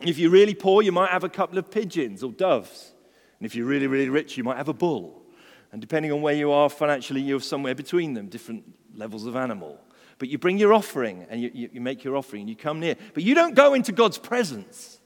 If 0.00 0.18
you're 0.18 0.30
really 0.30 0.54
poor, 0.54 0.82
you 0.82 0.92
might 0.92 1.10
have 1.10 1.24
a 1.24 1.28
couple 1.28 1.58
of 1.58 1.70
pigeons 1.70 2.22
or 2.22 2.32
doves. 2.32 2.92
And 3.38 3.46
if 3.46 3.54
you're 3.54 3.66
really, 3.66 3.86
really 3.86 4.08
rich, 4.08 4.36
you 4.36 4.44
might 4.44 4.56
have 4.56 4.68
a 4.68 4.74
bull. 4.74 5.22
And 5.72 5.80
depending 5.80 6.12
on 6.12 6.22
where 6.22 6.34
you 6.34 6.50
are 6.52 6.70
financially, 6.70 7.20
you're 7.20 7.40
somewhere 7.40 7.74
between 7.74 8.14
them, 8.14 8.28
different 8.28 8.64
levels 8.94 9.26
of 9.26 9.36
animal. 9.36 9.78
But 10.18 10.28
you 10.28 10.38
bring 10.38 10.58
your 10.58 10.72
offering 10.72 11.26
and 11.28 11.40
you, 11.40 11.50
you, 11.52 11.70
you 11.74 11.80
make 11.80 12.04
your 12.04 12.16
offering 12.16 12.42
and 12.42 12.50
you 12.50 12.56
come 12.56 12.80
near. 12.80 12.96
But 13.14 13.22
you 13.22 13.34
don't 13.34 13.54
go 13.54 13.74
into 13.74 13.92
God's 13.92 14.18
presence. 14.18 15.00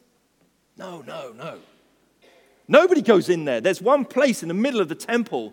No, 0.77 1.03
no, 1.03 1.33
no. 1.37 1.59
Nobody 2.68 3.03
goes 3.03 3.29
in 3.29 3.44
there. 3.44 3.61
There's 3.61 3.83
one 3.83 4.05
place 4.05 4.42
in 4.42 4.49
the 4.49 4.55
middle 4.55 4.81
of 4.81 4.88
the 4.88 4.94
temple 4.94 5.53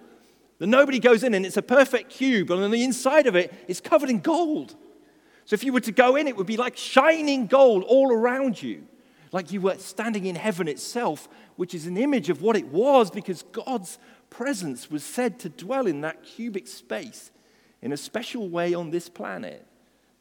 that 0.59 0.67
nobody 0.67 0.99
goes 0.99 1.23
in, 1.23 1.33
and 1.33 1.45
it's 1.45 1.57
a 1.57 1.61
perfect 1.61 2.09
cube, 2.09 2.49
and 2.51 2.63
on 2.63 2.71
the 2.71 2.83
inside 2.83 3.27
of 3.27 3.35
it, 3.35 3.53
it's 3.67 3.79
covered 3.79 4.09
in 4.09 4.19
gold. 4.19 4.75
So 5.47 5.53
if 5.53 5.63
you 5.63 5.71
were 5.71 5.79
to 5.79 5.93
go 5.93 6.17
in, 6.17 6.27
it 6.27 6.35
would 6.35 6.45
be 6.45 6.57
like 6.57 6.75
shining 6.75 7.47
gold 7.47 7.85
all 7.87 8.11
around 8.11 8.61
you, 8.61 8.83
like 9.31 9.49
you 9.53 9.61
were 9.61 9.77
standing 9.77 10.25
in 10.25 10.35
heaven 10.35 10.67
itself, 10.67 11.29
which 11.55 11.73
is 11.73 11.87
an 11.87 11.95
image 11.95 12.29
of 12.29 12.41
what 12.41 12.57
it 12.57 12.67
was 12.67 13.09
because 13.09 13.43
God's 13.53 13.97
presence 14.29 14.91
was 14.91 15.05
said 15.05 15.39
to 15.39 15.49
dwell 15.49 15.87
in 15.87 16.01
that 16.01 16.21
cubic 16.21 16.67
space 16.67 17.31
in 17.81 17.93
a 17.93 17.97
special 17.97 18.49
way 18.49 18.73
on 18.73 18.89
this 18.89 19.07
planet. 19.07 19.65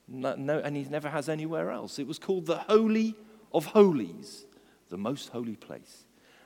No, 0.07 0.37
no, 0.37 0.61
and 0.61 0.77
he 0.77 0.85
never 0.85 1.09
has 1.09 1.29
anywhere 1.29 1.73
else. 1.73 1.99
It 1.99 2.07
was 2.07 2.21
called 2.21 2.47
the 2.47 2.59
Holy 2.59 3.17
of 3.53 3.67
Holies, 3.67 4.47
the 4.91 4.97
most 4.97 5.31
holy 5.31 5.57
place. 5.57 6.05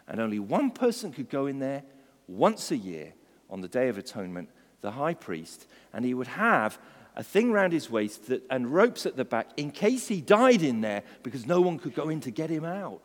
And 0.08 0.22
only 0.22 0.38
one 0.38 0.70
person 0.70 1.12
could 1.12 1.28
go 1.28 1.44
in 1.44 1.58
there 1.58 1.82
once 2.26 2.70
a 2.70 2.78
year 2.78 3.12
on 3.50 3.60
the 3.60 3.68
Day 3.68 3.88
of 3.88 3.98
Atonement, 3.98 4.48
the 4.80 4.92
high 4.92 5.12
priest, 5.12 5.66
and 5.92 6.02
he 6.02 6.14
would 6.14 6.28
have 6.28 6.78
a 7.16 7.22
thing 7.22 7.52
round 7.52 7.72
his 7.72 7.90
waist 7.90 8.26
that, 8.28 8.42
and 8.50 8.72
ropes 8.72 9.06
at 9.06 9.16
the 9.16 9.24
back 9.24 9.48
in 9.56 9.70
case 9.70 10.08
he 10.08 10.20
died 10.20 10.62
in 10.62 10.80
there 10.80 11.02
because 11.22 11.46
no 11.46 11.60
one 11.60 11.78
could 11.78 11.94
go 11.94 12.08
in 12.08 12.20
to 12.20 12.30
get 12.30 12.50
him 12.50 12.64
out. 12.64 13.00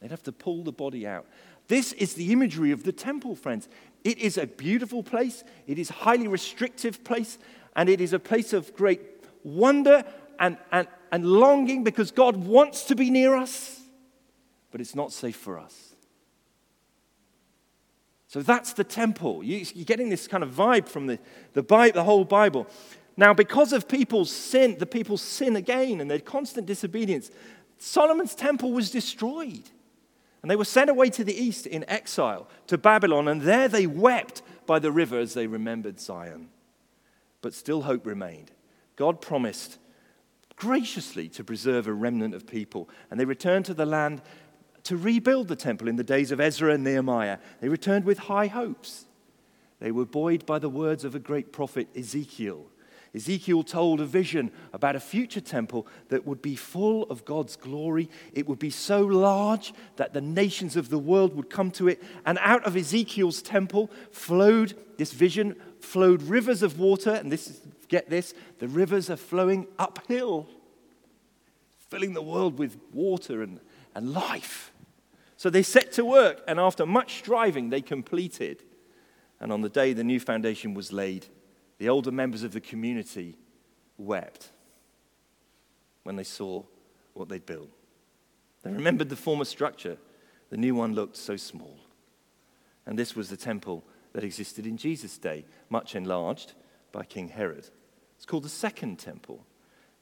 They'd 0.00 0.10
have 0.10 0.22
to 0.24 0.32
pull 0.32 0.64
the 0.64 0.72
body 0.72 1.06
out. 1.06 1.26
This 1.68 1.92
is 1.92 2.14
the 2.14 2.32
imagery 2.32 2.72
of 2.72 2.82
the 2.82 2.92
temple, 2.92 3.36
friends. 3.36 3.68
It 4.04 4.18
is 4.18 4.36
a 4.36 4.46
beautiful 4.46 5.02
place, 5.02 5.44
it 5.66 5.78
is 5.78 5.90
a 5.90 5.94
highly 5.94 6.28
restrictive 6.28 7.04
place, 7.04 7.38
and 7.76 7.88
it 7.88 8.00
is 8.00 8.12
a 8.12 8.18
place 8.18 8.52
of 8.52 8.74
great 8.74 9.00
wonder 9.44 10.04
and, 10.38 10.56
and, 10.72 10.88
and 11.10 11.24
longing 11.24 11.84
because 11.84 12.10
God 12.10 12.36
wants 12.36 12.84
to 12.84 12.96
be 12.96 13.10
near 13.10 13.36
us, 13.36 13.80
but 14.70 14.80
it's 14.80 14.94
not 14.94 15.12
safe 15.12 15.36
for 15.36 15.58
us. 15.58 15.94
So 18.26 18.40
that's 18.40 18.72
the 18.72 18.84
temple. 18.84 19.44
You, 19.44 19.66
are 19.82 19.84
getting 19.84 20.08
this 20.08 20.26
kind 20.26 20.42
of 20.42 20.50
vibe 20.50 20.88
from 20.88 21.06
the, 21.06 21.18
the, 21.52 21.62
Bible, 21.62 21.94
the 21.94 22.04
whole 22.04 22.24
Bible. 22.24 22.66
Now, 23.16 23.34
because 23.34 23.72
of 23.72 23.88
people's 23.88 24.30
sin, 24.30 24.76
the 24.78 24.86
people's 24.86 25.22
sin 25.22 25.56
again 25.56 26.00
and 26.00 26.10
their 26.10 26.18
constant 26.18 26.66
disobedience, 26.66 27.30
Solomon's 27.78 28.34
temple 28.34 28.72
was 28.72 28.90
destroyed. 28.90 29.70
And 30.40 30.50
they 30.50 30.56
were 30.56 30.64
sent 30.64 30.90
away 30.90 31.10
to 31.10 31.24
the 31.24 31.36
east 31.36 31.66
in 31.66 31.88
exile 31.88 32.48
to 32.66 32.76
Babylon, 32.76 33.28
and 33.28 33.42
there 33.42 33.68
they 33.68 33.86
wept 33.86 34.42
by 34.66 34.78
the 34.78 34.90
river 34.90 35.18
as 35.18 35.34
they 35.34 35.46
remembered 35.46 36.00
Zion. 36.00 36.48
But 37.42 37.54
still 37.54 37.82
hope 37.82 38.06
remained. 38.06 38.50
God 38.96 39.20
promised 39.20 39.78
graciously 40.56 41.28
to 41.28 41.44
preserve 41.44 41.86
a 41.86 41.92
remnant 41.92 42.34
of 42.34 42.46
people, 42.46 42.88
and 43.10 43.18
they 43.18 43.24
returned 43.24 43.64
to 43.66 43.74
the 43.74 43.86
land 43.86 44.22
to 44.84 44.96
rebuild 44.96 45.48
the 45.48 45.56
temple 45.56 45.88
in 45.88 45.96
the 45.96 46.04
days 46.04 46.32
of 46.32 46.40
Ezra 46.40 46.74
and 46.74 46.84
Nehemiah. 46.84 47.38
They 47.60 47.68
returned 47.68 48.04
with 48.04 48.18
high 48.18 48.48
hopes. 48.48 49.06
They 49.80 49.92
were 49.92 50.04
buoyed 50.04 50.44
by 50.44 50.58
the 50.58 50.68
words 50.68 51.04
of 51.04 51.14
a 51.14 51.20
great 51.20 51.52
prophet, 51.52 51.88
Ezekiel. 51.96 52.66
Ezekiel 53.14 53.62
told 53.62 54.00
a 54.00 54.06
vision 54.06 54.50
about 54.72 54.96
a 54.96 55.00
future 55.00 55.40
temple 55.40 55.86
that 56.08 56.26
would 56.26 56.40
be 56.40 56.56
full 56.56 57.02
of 57.04 57.26
God's 57.26 57.56
glory. 57.56 58.08
It 58.32 58.48
would 58.48 58.58
be 58.58 58.70
so 58.70 59.02
large 59.02 59.74
that 59.96 60.14
the 60.14 60.22
nations 60.22 60.76
of 60.76 60.88
the 60.88 60.98
world 60.98 61.36
would 61.36 61.50
come 61.50 61.70
to 61.72 61.88
it. 61.88 62.02
And 62.24 62.38
out 62.40 62.64
of 62.64 62.74
Ezekiel's 62.74 63.42
temple 63.42 63.90
flowed, 64.10 64.74
this 64.96 65.12
vision 65.12 65.56
flowed 65.80 66.22
rivers 66.22 66.62
of 66.62 66.78
water. 66.78 67.10
And 67.10 67.30
this, 67.30 67.60
get 67.88 68.08
this, 68.08 68.32
the 68.60 68.68
rivers 68.68 69.10
are 69.10 69.16
flowing 69.16 69.66
uphill, 69.78 70.48
filling 71.90 72.14
the 72.14 72.22
world 72.22 72.58
with 72.58 72.78
water 72.94 73.42
and, 73.42 73.60
and 73.94 74.14
life. 74.14 74.72
So 75.36 75.50
they 75.50 75.64
set 75.64 75.92
to 75.94 76.04
work, 76.04 76.40
and 76.46 76.60
after 76.60 76.86
much 76.86 77.18
striving, 77.18 77.68
they 77.68 77.82
completed. 77.82 78.62
And 79.40 79.52
on 79.52 79.60
the 79.60 79.68
day 79.68 79.92
the 79.92 80.04
new 80.04 80.20
foundation 80.20 80.72
was 80.72 80.92
laid, 80.92 81.26
the 81.82 81.88
older 81.88 82.12
members 82.12 82.44
of 82.44 82.52
the 82.52 82.60
community 82.60 83.36
wept 83.98 84.50
when 86.04 86.14
they 86.14 86.22
saw 86.22 86.62
what 87.12 87.28
they'd 87.28 87.44
built. 87.44 87.70
They 88.62 88.70
remembered 88.70 89.08
the 89.08 89.16
former 89.16 89.44
structure. 89.44 89.96
The 90.50 90.56
new 90.56 90.76
one 90.76 90.94
looked 90.94 91.16
so 91.16 91.36
small. 91.36 91.76
And 92.86 92.96
this 92.96 93.16
was 93.16 93.30
the 93.30 93.36
temple 93.36 93.82
that 94.12 94.22
existed 94.22 94.64
in 94.64 94.76
Jesus' 94.76 95.18
day, 95.18 95.44
much 95.70 95.96
enlarged 95.96 96.52
by 96.92 97.02
King 97.02 97.26
Herod. 97.26 97.68
It's 98.14 98.26
called 98.26 98.44
the 98.44 98.48
Second 98.48 99.00
Temple, 99.00 99.44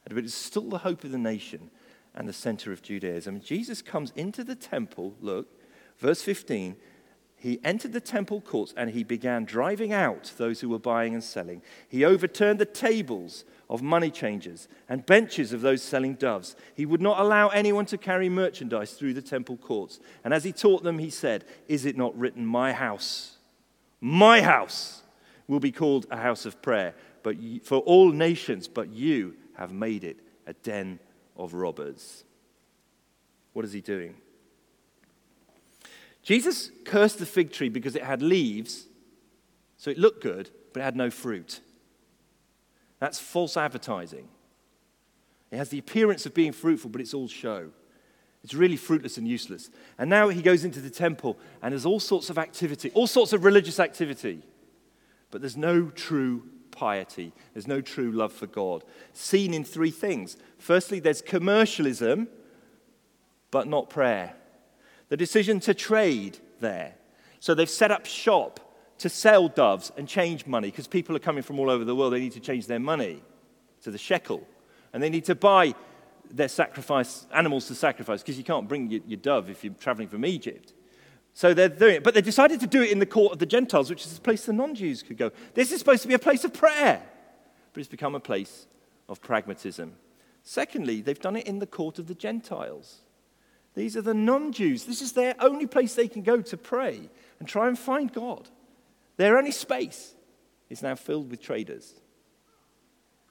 but 0.07 0.19
it 0.19 0.25
is 0.25 0.35
still 0.35 0.69
the 0.69 0.77
hope 0.77 1.03
of 1.03 1.09
the 1.09 1.17
nation 1.17 1.71
and 2.13 2.29
the 2.29 2.33
center 2.33 2.71
of 2.71 2.83
Judaism. 2.83 3.41
Jesus 3.41 3.81
comes 3.81 4.13
into 4.15 4.43
the 4.43 4.53
temple, 4.53 5.15
look, 5.19 5.47
verse 5.97 6.21
15. 6.21 6.75
He 7.41 7.59
entered 7.63 7.91
the 7.91 7.99
temple 7.99 8.39
courts 8.39 8.71
and 8.77 8.91
he 8.91 9.03
began 9.03 9.45
driving 9.45 9.91
out 9.91 10.31
those 10.37 10.61
who 10.61 10.69
were 10.69 10.77
buying 10.77 11.15
and 11.15 11.23
selling. 11.23 11.63
He 11.89 12.05
overturned 12.05 12.59
the 12.59 12.65
tables 12.65 13.45
of 13.67 13.81
money 13.81 14.11
changers 14.11 14.67
and 14.87 15.05
benches 15.05 15.51
of 15.51 15.61
those 15.61 15.81
selling 15.81 16.13
doves. 16.13 16.55
He 16.75 16.85
would 16.85 17.01
not 17.01 17.19
allow 17.19 17.47
anyone 17.49 17.87
to 17.87 17.97
carry 17.97 18.29
merchandise 18.29 18.93
through 18.93 19.15
the 19.15 19.23
temple 19.23 19.57
courts. 19.57 19.99
And 20.23 20.35
as 20.35 20.43
he 20.43 20.51
taught 20.51 20.83
them, 20.83 20.99
he 20.99 21.09
said, 21.09 21.43
Is 21.67 21.85
it 21.85 21.97
not 21.97 22.15
written, 22.15 22.45
My 22.45 22.73
house, 22.73 23.37
my 23.99 24.41
house 24.41 25.01
will 25.47 25.59
be 25.59 25.71
called 25.71 26.05
a 26.11 26.17
house 26.17 26.45
of 26.45 26.61
prayer 26.61 26.93
but 27.23 27.35
for 27.63 27.79
all 27.79 28.11
nations, 28.11 28.67
but 28.67 28.89
you 28.89 29.35
have 29.53 29.71
made 29.71 30.03
it 30.03 30.19
a 30.47 30.53
den 30.53 30.99
of 31.37 31.53
robbers. 31.53 32.23
What 33.53 33.65
is 33.65 33.73
he 33.73 33.81
doing? 33.81 34.15
Jesus 36.23 36.71
cursed 36.85 37.19
the 37.19 37.25
fig 37.25 37.51
tree 37.51 37.69
because 37.69 37.95
it 37.95 38.03
had 38.03 38.21
leaves, 38.21 38.85
so 39.77 39.89
it 39.89 39.97
looked 39.97 40.21
good, 40.21 40.49
but 40.73 40.81
it 40.81 40.83
had 40.83 40.95
no 40.95 41.09
fruit. 41.09 41.59
That's 42.99 43.19
false 43.19 43.57
advertising. 43.57 44.27
It 45.49 45.57
has 45.57 45.69
the 45.69 45.79
appearance 45.79 46.25
of 46.25 46.33
being 46.33 46.51
fruitful, 46.51 46.91
but 46.91 47.01
it's 47.01 47.13
all 47.13 47.27
show. 47.27 47.71
It's 48.43 48.53
really 48.53 48.77
fruitless 48.77 49.17
and 49.17 49.27
useless. 49.27 49.69
And 49.97 50.09
now 50.09 50.29
he 50.29 50.41
goes 50.41 50.63
into 50.63 50.79
the 50.79 50.89
temple, 50.89 51.37
and 51.61 51.71
there's 51.71 51.85
all 51.85 51.99
sorts 51.99 52.29
of 52.29 52.37
activity, 52.37 52.91
all 52.93 53.07
sorts 53.07 53.33
of 53.33 53.43
religious 53.43 53.79
activity, 53.79 54.43
but 55.29 55.41
there's 55.41 55.57
no 55.57 55.89
true 55.89 56.43
piety. 56.71 57.33
There's 57.53 57.67
no 57.67 57.81
true 57.81 58.11
love 58.11 58.33
for 58.33 58.47
God. 58.47 58.83
Seen 59.13 59.53
in 59.53 59.63
three 59.63 59.91
things. 59.91 60.37
Firstly, 60.57 60.99
there's 60.99 61.21
commercialism, 61.21 62.27
but 63.51 63.67
not 63.67 63.89
prayer. 63.89 64.35
The 65.11 65.17
decision 65.17 65.59
to 65.61 65.73
trade 65.73 66.37
there. 66.61 66.93
So 67.41 67.53
they've 67.53 67.69
set 67.69 67.91
up 67.91 68.05
shop 68.05 68.61
to 68.99 69.09
sell 69.09 69.49
doves 69.49 69.91
and 69.97 70.07
change 70.07 70.45
money 70.45 70.69
because 70.71 70.87
people 70.87 71.13
are 71.17 71.19
coming 71.19 71.43
from 71.43 71.59
all 71.59 71.69
over 71.69 71.83
the 71.83 71.93
world. 71.93 72.13
They 72.13 72.21
need 72.21 72.31
to 72.31 72.39
change 72.39 72.65
their 72.65 72.79
money 72.79 73.21
to 73.81 73.91
the 73.91 73.97
shekel. 73.97 74.47
And 74.93 75.03
they 75.03 75.09
need 75.09 75.25
to 75.25 75.35
buy 75.35 75.75
their 76.29 76.47
sacrifice, 76.47 77.27
animals 77.33 77.67
to 77.67 77.75
sacrifice 77.75 78.21
because 78.21 78.37
you 78.37 78.45
can't 78.45 78.69
bring 78.69 78.89
your, 78.89 79.01
your 79.05 79.17
dove 79.17 79.49
if 79.49 79.65
you're 79.65 79.73
traveling 79.73 80.07
from 80.07 80.23
Egypt. 80.23 80.71
So 81.33 81.53
they're 81.53 81.67
doing 81.67 81.95
it. 81.95 82.05
But 82.05 82.13
they 82.13 82.21
decided 82.21 82.61
to 82.61 82.67
do 82.67 82.81
it 82.81 82.89
in 82.89 82.99
the 82.99 83.05
court 83.05 83.33
of 83.33 83.39
the 83.39 83.45
Gentiles, 83.45 83.89
which 83.89 84.05
is 84.05 84.17
a 84.17 84.21
place 84.21 84.45
the 84.45 84.53
non 84.53 84.75
Jews 84.75 85.03
could 85.03 85.17
go. 85.17 85.31
This 85.55 85.73
is 85.73 85.79
supposed 85.79 86.03
to 86.03 86.07
be 86.07 86.13
a 86.13 86.19
place 86.19 86.45
of 86.45 86.53
prayer, 86.53 87.03
but 87.73 87.79
it's 87.81 87.89
become 87.89 88.15
a 88.15 88.21
place 88.21 88.65
of 89.09 89.21
pragmatism. 89.21 89.91
Secondly, 90.41 91.01
they've 91.01 91.19
done 91.19 91.35
it 91.35 91.47
in 91.47 91.59
the 91.59 91.67
court 91.67 91.99
of 91.99 92.07
the 92.07 92.15
Gentiles. 92.15 93.01
These 93.73 93.95
are 93.95 94.01
the 94.01 94.13
non 94.13 94.51
Jews. 94.51 94.85
This 94.85 95.01
is 95.01 95.13
their 95.13 95.35
only 95.39 95.67
place 95.67 95.95
they 95.95 96.07
can 96.07 96.23
go 96.23 96.41
to 96.41 96.57
pray 96.57 97.09
and 97.39 97.47
try 97.47 97.67
and 97.67 97.77
find 97.77 98.11
God. 98.11 98.49
Their 99.17 99.37
only 99.37 99.51
space 99.51 100.13
is 100.69 100.81
now 100.81 100.95
filled 100.95 101.29
with 101.29 101.41
traders. 101.41 101.93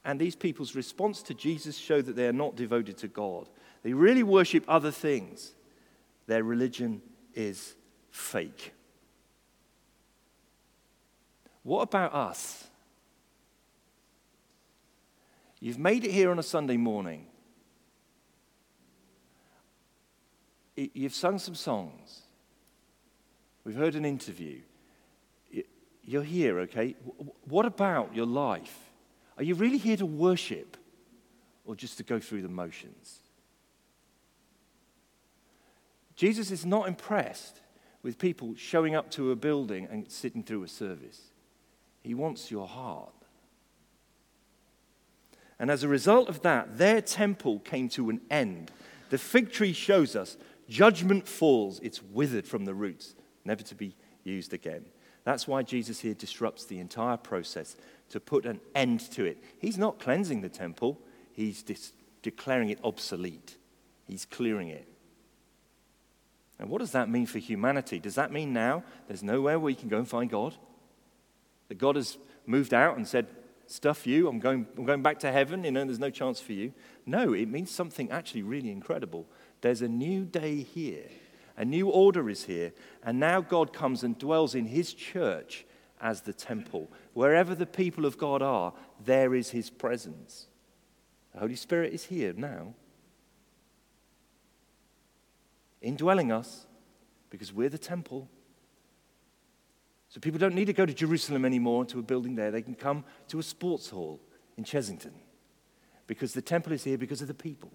And 0.03 0.19
these 0.19 0.35
people's 0.35 0.75
response 0.75 1.21
to 1.23 1.33
Jesus 1.33 1.77
show 1.77 2.01
that 2.01 2.15
they 2.15 2.27
are 2.27 2.33
not 2.33 2.55
devoted 2.55 2.97
to 2.97 3.07
God. 3.07 3.49
They 3.83 3.93
really 3.93 4.23
worship 4.23 4.63
other 4.67 4.91
things. 4.91 5.53
Their 6.27 6.43
religion 6.43 7.01
is 7.35 7.75
fake. 8.09 8.73
What 11.63 11.81
about 11.81 12.13
us? 12.13 12.67
You've 15.59 15.77
made 15.77 16.03
it 16.03 16.11
here 16.11 16.31
on 16.31 16.39
a 16.39 16.43
Sunday 16.43 16.77
morning. 16.77 17.27
You've 20.75 21.13
sung 21.13 21.37
some 21.37 21.55
songs. 21.55 22.21
We've 23.63 23.75
heard 23.75 23.95
an 23.95 24.05
interview. 24.05 24.61
You're 26.03 26.23
here, 26.23 26.59
okay? 26.61 26.95
What 27.45 27.65
about 27.65 28.15
your 28.15 28.25
life? 28.25 28.91
Are 29.37 29.43
you 29.43 29.55
really 29.55 29.77
here 29.77 29.97
to 29.97 30.05
worship 30.05 30.77
or 31.65 31.75
just 31.75 31.97
to 31.97 32.03
go 32.03 32.19
through 32.19 32.41
the 32.41 32.49
motions? 32.49 33.19
Jesus 36.15 36.51
is 36.51 36.65
not 36.65 36.87
impressed 36.87 37.61
with 38.03 38.17
people 38.17 38.55
showing 38.55 38.95
up 38.95 39.11
to 39.11 39.31
a 39.31 39.35
building 39.35 39.87
and 39.91 40.09
sitting 40.11 40.43
through 40.43 40.63
a 40.63 40.67
service. 40.67 41.21
He 42.01 42.13
wants 42.13 42.49
your 42.49 42.67
heart. 42.67 43.13
And 45.59 45.69
as 45.69 45.83
a 45.83 45.87
result 45.87 46.29
of 46.29 46.41
that, 46.41 46.79
their 46.79 47.01
temple 47.01 47.59
came 47.59 47.89
to 47.89 48.09
an 48.09 48.21
end. 48.31 48.71
The 49.11 49.19
fig 49.19 49.51
tree 49.51 49.73
shows 49.73 50.15
us 50.15 50.37
judgment 50.71 51.27
falls, 51.27 51.79
it's 51.81 52.01
withered 52.01 52.47
from 52.47 52.63
the 52.63 52.73
roots, 52.73 53.13
never 53.43 53.61
to 53.61 53.75
be 53.75 53.93
used 54.23 54.53
again. 54.53 54.85
That's 55.25 55.47
why 55.47 55.63
Jesus 55.63 55.99
here 55.99 56.13
disrupts 56.13 56.65
the 56.65 56.79
entire 56.79 57.17
process 57.17 57.75
to 58.09 58.19
put 58.19 58.45
an 58.45 58.61
end 58.73 59.01
to 59.11 59.25
it. 59.25 59.43
He's 59.59 59.77
not 59.77 59.99
cleansing 59.99 60.41
the 60.41 60.49
temple, 60.49 60.97
he's 61.33 61.61
dis- 61.61 61.91
declaring 62.23 62.69
it 62.69 62.79
obsolete, 62.83 63.57
he's 64.07 64.25
clearing 64.25 64.69
it. 64.69 64.87
And 66.57 66.69
what 66.69 66.79
does 66.79 66.91
that 66.91 67.09
mean 67.09 67.25
for 67.25 67.39
humanity? 67.39 67.99
Does 67.99 68.15
that 68.15 68.31
mean 68.31 68.53
now 68.53 68.83
there's 69.07 69.23
nowhere 69.23 69.59
where 69.59 69.71
you 69.71 69.75
can 69.75 69.89
go 69.89 69.97
and 69.97 70.07
find 70.07 70.29
God? 70.29 70.55
That 71.67 71.79
God 71.79 71.95
has 71.97 72.17
moved 72.45 72.73
out 72.73 72.95
and 72.97 73.07
said, 73.07 73.27
Stuff 73.67 74.05
you, 74.05 74.27
I'm 74.27 74.39
going, 74.39 74.67
I'm 74.77 74.83
going 74.83 75.01
back 75.01 75.19
to 75.19 75.31
heaven, 75.31 75.63
you 75.63 75.71
know, 75.71 75.85
there's 75.85 75.97
no 75.97 76.09
chance 76.09 76.41
for 76.41 76.51
you. 76.51 76.73
No, 77.05 77.31
it 77.31 77.47
means 77.47 77.71
something 77.71 78.11
actually 78.11 78.43
really 78.43 78.69
incredible. 78.69 79.25
There's 79.61 79.81
a 79.81 79.87
new 79.87 80.25
day 80.25 80.63
here, 80.63 81.09
a 81.55 81.63
new 81.63 81.87
order 81.89 82.29
is 82.29 82.45
here, 82.45 82.73
and 83.03 83.19
now 83.19 83.41
God 83.41 83.73
comes 83.73 84.03
and 84.03 84.17
dwells 84.17 84.55
in 84.55 84.65
his 84.65 84.93
church 84.93 85.65
as 86.01 86.21
the 86.21 86.33
temple. 86.33 86.91
Wherever 87.13 87.53
the 87.53 87.67
people 87.67 88.05
of 88.05 88.17
God 88.17 88.41
are, 88.41 88.73
there 89.03 89.35
is 89.35 89.51
his 89.51 89.69
presence. 89.69 90.47
The 91.33 91.39
Holy 91.39 91.55
Spirit 91.55 91.93
is 91.93 92.05
here 92.05 92.33
now 92.35 92.73
indwelling 95.81 96.31
us 96.31 96.67
because 97.29 97.51
we're 97.51 97.69
the 97.69 97.77
temple. 97.77 98.29
So 100.09 100.19
people 100.19 100.39
don't 100.39 100.55
need 100.55 100.65
to 100.65 100.73
go 100.73 100.85
to 100.85 100.93
Jerusalem 100.93 101.45
anymore 101.45 101.85
to 101.85 101.99
a 101.99 102.03
building 102.03 102.35
there. 102.35 102.51
They 102.51 102.61
can 102.61 102.75
come 102.75 103.03
to 103.29 103.39
a 103.39 103.43
sports 103.43 103.89
hall 103.89 104.19
in 104.57 104.63
Chessington 104.63 105.13
because 106.07 106.33
the 106.33 106.41
temple 106.41 106.73
is 106.73 106.83
here 106.83 106.97
because 106.97 107.21
of 107.21 107.27
the 107.27 107.33
people. 107.33 107.71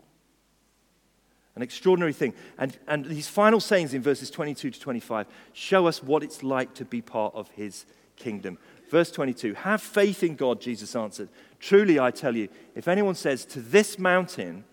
An 1.57 1.63
extraordinary 1.63 2.13
thing. 2.13 2.35
And, 2.59 2.77
and 2.87 3.05
these 3.07 3.29
final 3.29 3.61
sayings 3.61 3.95
in 3.95 4.03
verses 4.03 4.31
22 4.31 4.71
to 4.71 4.81
25 4.81 5.27
show 5.53 5.87
us 5.87 6.03
what 6.03 6.23
it's 6.23 6.43
like 6.43 6.75
to 6.75 6.85
be 6.85 7.01
part 7.01 7.35
of 7.35 7.51
his 7.51 7.87
kingdom. 8.15 8.59
Verse 8.91 9.11
22 9.11 9.55
Have 9.55 9.83
faith 9.83 10.23
in 10.23 10.37
God, 10.37 10.61
Jesus 10.61 10.95
answered. 10.95 11.29
Truly, 11.59 11.99
I 11.99 12.11
tell 12.11 12.37
you, 12.37 12.49
if 12.75 12.87
anyone 12.87 13.15
says 13.15 13.45
to 13.47 13.61
this 13.61 13.99
mountain, 13.99 14.65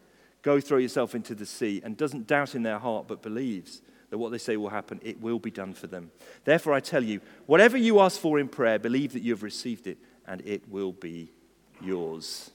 Go 0.43 0.59
throw 0.59 0.77
yourself 0.77 1.15
into 1.15 1.33
the 1.33 1.45
sea, 1.45 1.81
and 1.83 1.97
doesn't 1.97 2.27
doubt 2.27 2.53
in 2.53 2.63
their 2.63 2.77
heart 2.77 3.07
but 3.07 3.21
believes 3.21 3.81
that 4.09 4.17
what 4.17 4.31
they 4.31 4.37
say 4.37 4.57
will 4.57 4.69
happen, 4.69 4.99
it 5.01 5.19
will 5.21 5.39
be 5.39 5.49
done 5.49 5.73
for 5.73 5.87
them. 5.87 6.11
Therefore, 6.43 6.73
I 6.73 6.81
tell 6.81 7.03
you, 7.03 7.21
whatever 7.47 7.77
you 7.77 7.99
ask 8.01 8.19
for 8.19 8.37
in 8.37 8.49
prayer, 8.49 8.77
believe 8.77 9.13
that 9.13 9.23
you 9.23 9.31
have 9.31 9.41
received 9.41 9.87
it, 9.87 9.97
and 10.27 10.41
it 10.45 10.69
will 10.69 10.91
be 10.91 11.31
yours. 11.81 12.51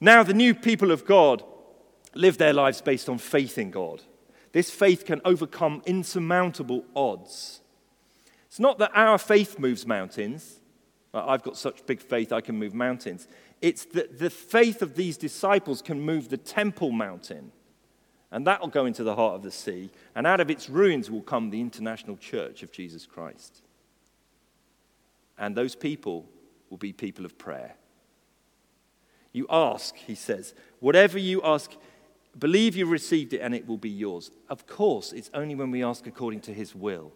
Now, 0.00 0.22
the 0.22 0.34
new 0.34 0.54
people 0.54 0.90
of 0.90 1.04
God 1.04 1.44
live 2.14 2.38
their 2.38 2.52
lives 2.52 2.80
based 2.80 3.08
on 3.08 3.18
faith 3.18 3.58
in 3.58 3.70
God. 3.70 4.02
This 4.52 4.70
faith 4.70 5.04
can 5.04 5.20
overcome 5.24 5.82
insurmountable 5.86 6.84
odds. 6.94 7.60
It's 8.46 8.58
not 8.58 8.78
that 8.78 8.90
our 8.94 9.18
faith 9.18 9.58
moves 9.58 9.86
mountains. 9.86 10.60
Uh, 11.14 11.24
I've 11.26 11.42
got 11.42 11.56
such 11.56 11.86
big 11.86 12.00
faith 12.00 12.32
I 12.32 12.40
can 12.40 12.58
move 12.58 12.74
mountains. 12.74 13.28
It's 13.60 13.84
that 13.86 14.18
the 14.18 14.30
faith 14.30 14.82
of 14.82 14.96
these 14.96 15.16
disciples 15.16 15.82
can 15.82 16.00
move 16.00 16.28
the 16.28 16.36
temple 16.36 16.90
mountain. 16.90 17.52
And 18.32 18.46
that 18.46 18.60
will 18.60 18.68
go 18.68 18.86
into 18.86 19.04
the 19.04 19.14
heart 19.14 19.34
of 19.34 19.42
the 19.42 19.50
sea. 19.50 19.90
And 20.14 20.26
out 20.26 20.40
of 20.40 20.50
its 20.50 20.68
ruins 20.68 21.10
will 21.10 21.22
come 21.22 21.50
the 21.50 21.60
international 21.60 22.16
church 22.16 22.62
of 22.62 22.72
Jesus 22.72 23.06
Christ. 23.06 23.62
And 25.38 25.56
those 25.56 25.74
people 25.74 26.28
will 26.70 26.76
be 26.76 26.92
people 26.92 27.24
of 27.24 27.38
prayer. 27.38 27.74
You 29.32 29.46
ask, 29.48 29.96
he 29.96 30.14
says, 30.14 30.54
whatever 30.80 31.18
you 31.18 31.40
ask, 31.42 31.72
believe 32.38 32.76
you 32.76 32.86
received 32.86 33.32
it 33.32 33.40
and 33.40 33.54
it 33.54 33.66
will 33.66 33.78
be 33.78 33.90
yours. 33.90 34.30
Of 34.48 34.66
course, 34.66 35.12
it's 35.12 35.30
only 35.34 35.54
when 35.54 35.70
we 35.70 35.82
ask 35.82 36.06
according 36.06 36.40
to 36.42 36.54
his 36.54 36.74
will. 36.74 37.12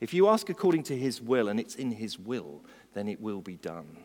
If 0.00 0.14
you 0.14 0.28
ask 0.28 0.48
according 0.48 0.84
to 0.84 0.96
his 0.96 1.20
will 1.20 1.48
and 1.48 1.60
it's 1.60 1.74
in 1.74 1.92
his 1.92 2.18
will, 2.18 2.64
then 2.94 3.08
it 3.08 3.20
will 3.20 3.40
be 3.40 3.56
done. 3.56 3.98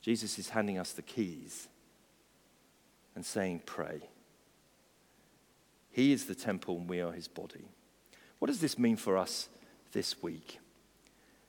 Jesus 0.00 0.38
is 0.38 0.50
handing 0.50 0.78
us 0.78 0.92
the 0.92 1.02
keys 1.02 1.68
and 3.14 3.24
saying, 3.24 3.62
Pray. 3.64 4.02
He 5.90 6.12
is 6.12 6.26
the 6.26 6.34
temple 6.34 6.76
and 6.76 6.88
we 6.88 7.00
are 7.00 7.12
his 7.12 7.28
body. 7.28 7.68
What 8.38 8.48
does 8.48 8.60
this 8.60 8.78
mean 8.78 8.96
for 8.96 9.16
us 9.16 9.48
this 9.92 10.22
week? 10.22 10.58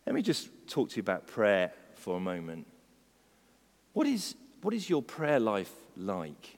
Let 0.05 0.13
me 0.13 0.21
just 0.21 0.49
talk 0.67 0.89
to 0.91 0.97
you 0.97 1.01
about 1.01 1.27
prayer 1.27 1.71
for 1.95 2.15
a 2.15 2.19
moment. 2.19 2.67
What 3.93 4.07
is, 4.07 4.36
what 4.61 4.73
is 4.73 4.89
your 4.89 5.01
prayer 5.01 5.39
life 5.39 5.73
like? 5.97 6.57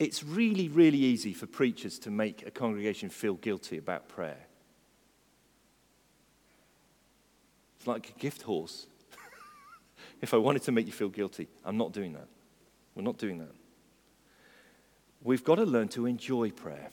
It's 0.00 0.24
really, 0.24 0.68
really 0.68 0.98
easy 0.98 1.34
for 1.34 1.46
preachers 1.46 1.98
to 2.00 2.10
make 2.10 2.46
a 2.46 2.50
congregation 2.50 3.10
feel 3.10 3.34
guilty 3.34 3.76
about 3.76 4.08
prayer. 4.08 4.46
It's 7.76 7.86
like 7.86 8.08
a 8.08 8.18
gift 8.18 8.40
horse. 8.42 8.86
if 10.22 10.32
I 10.32 10.38
wanted 10.38 10.62
to 10.62 10.72
make 10.72 10.86
you 10.86 10.92
feel 10.92 11.10
guilty, 11.10 11.48
I'm 11.66 11.76
not 11.76 11.92
doing 11.92 12.14
that. 12.14 12.28
We're 12.94 13.02
not 13.02 13.18
doing 13.18 13.38
that. 13.38 13.52
We've 15.22 15.44
got 15.44 15.56
to 15.56 15.64
learn 15.64 15.88
to 15.88 16.06
enjoy 16.06 16.50
prayer. 16.50 16.88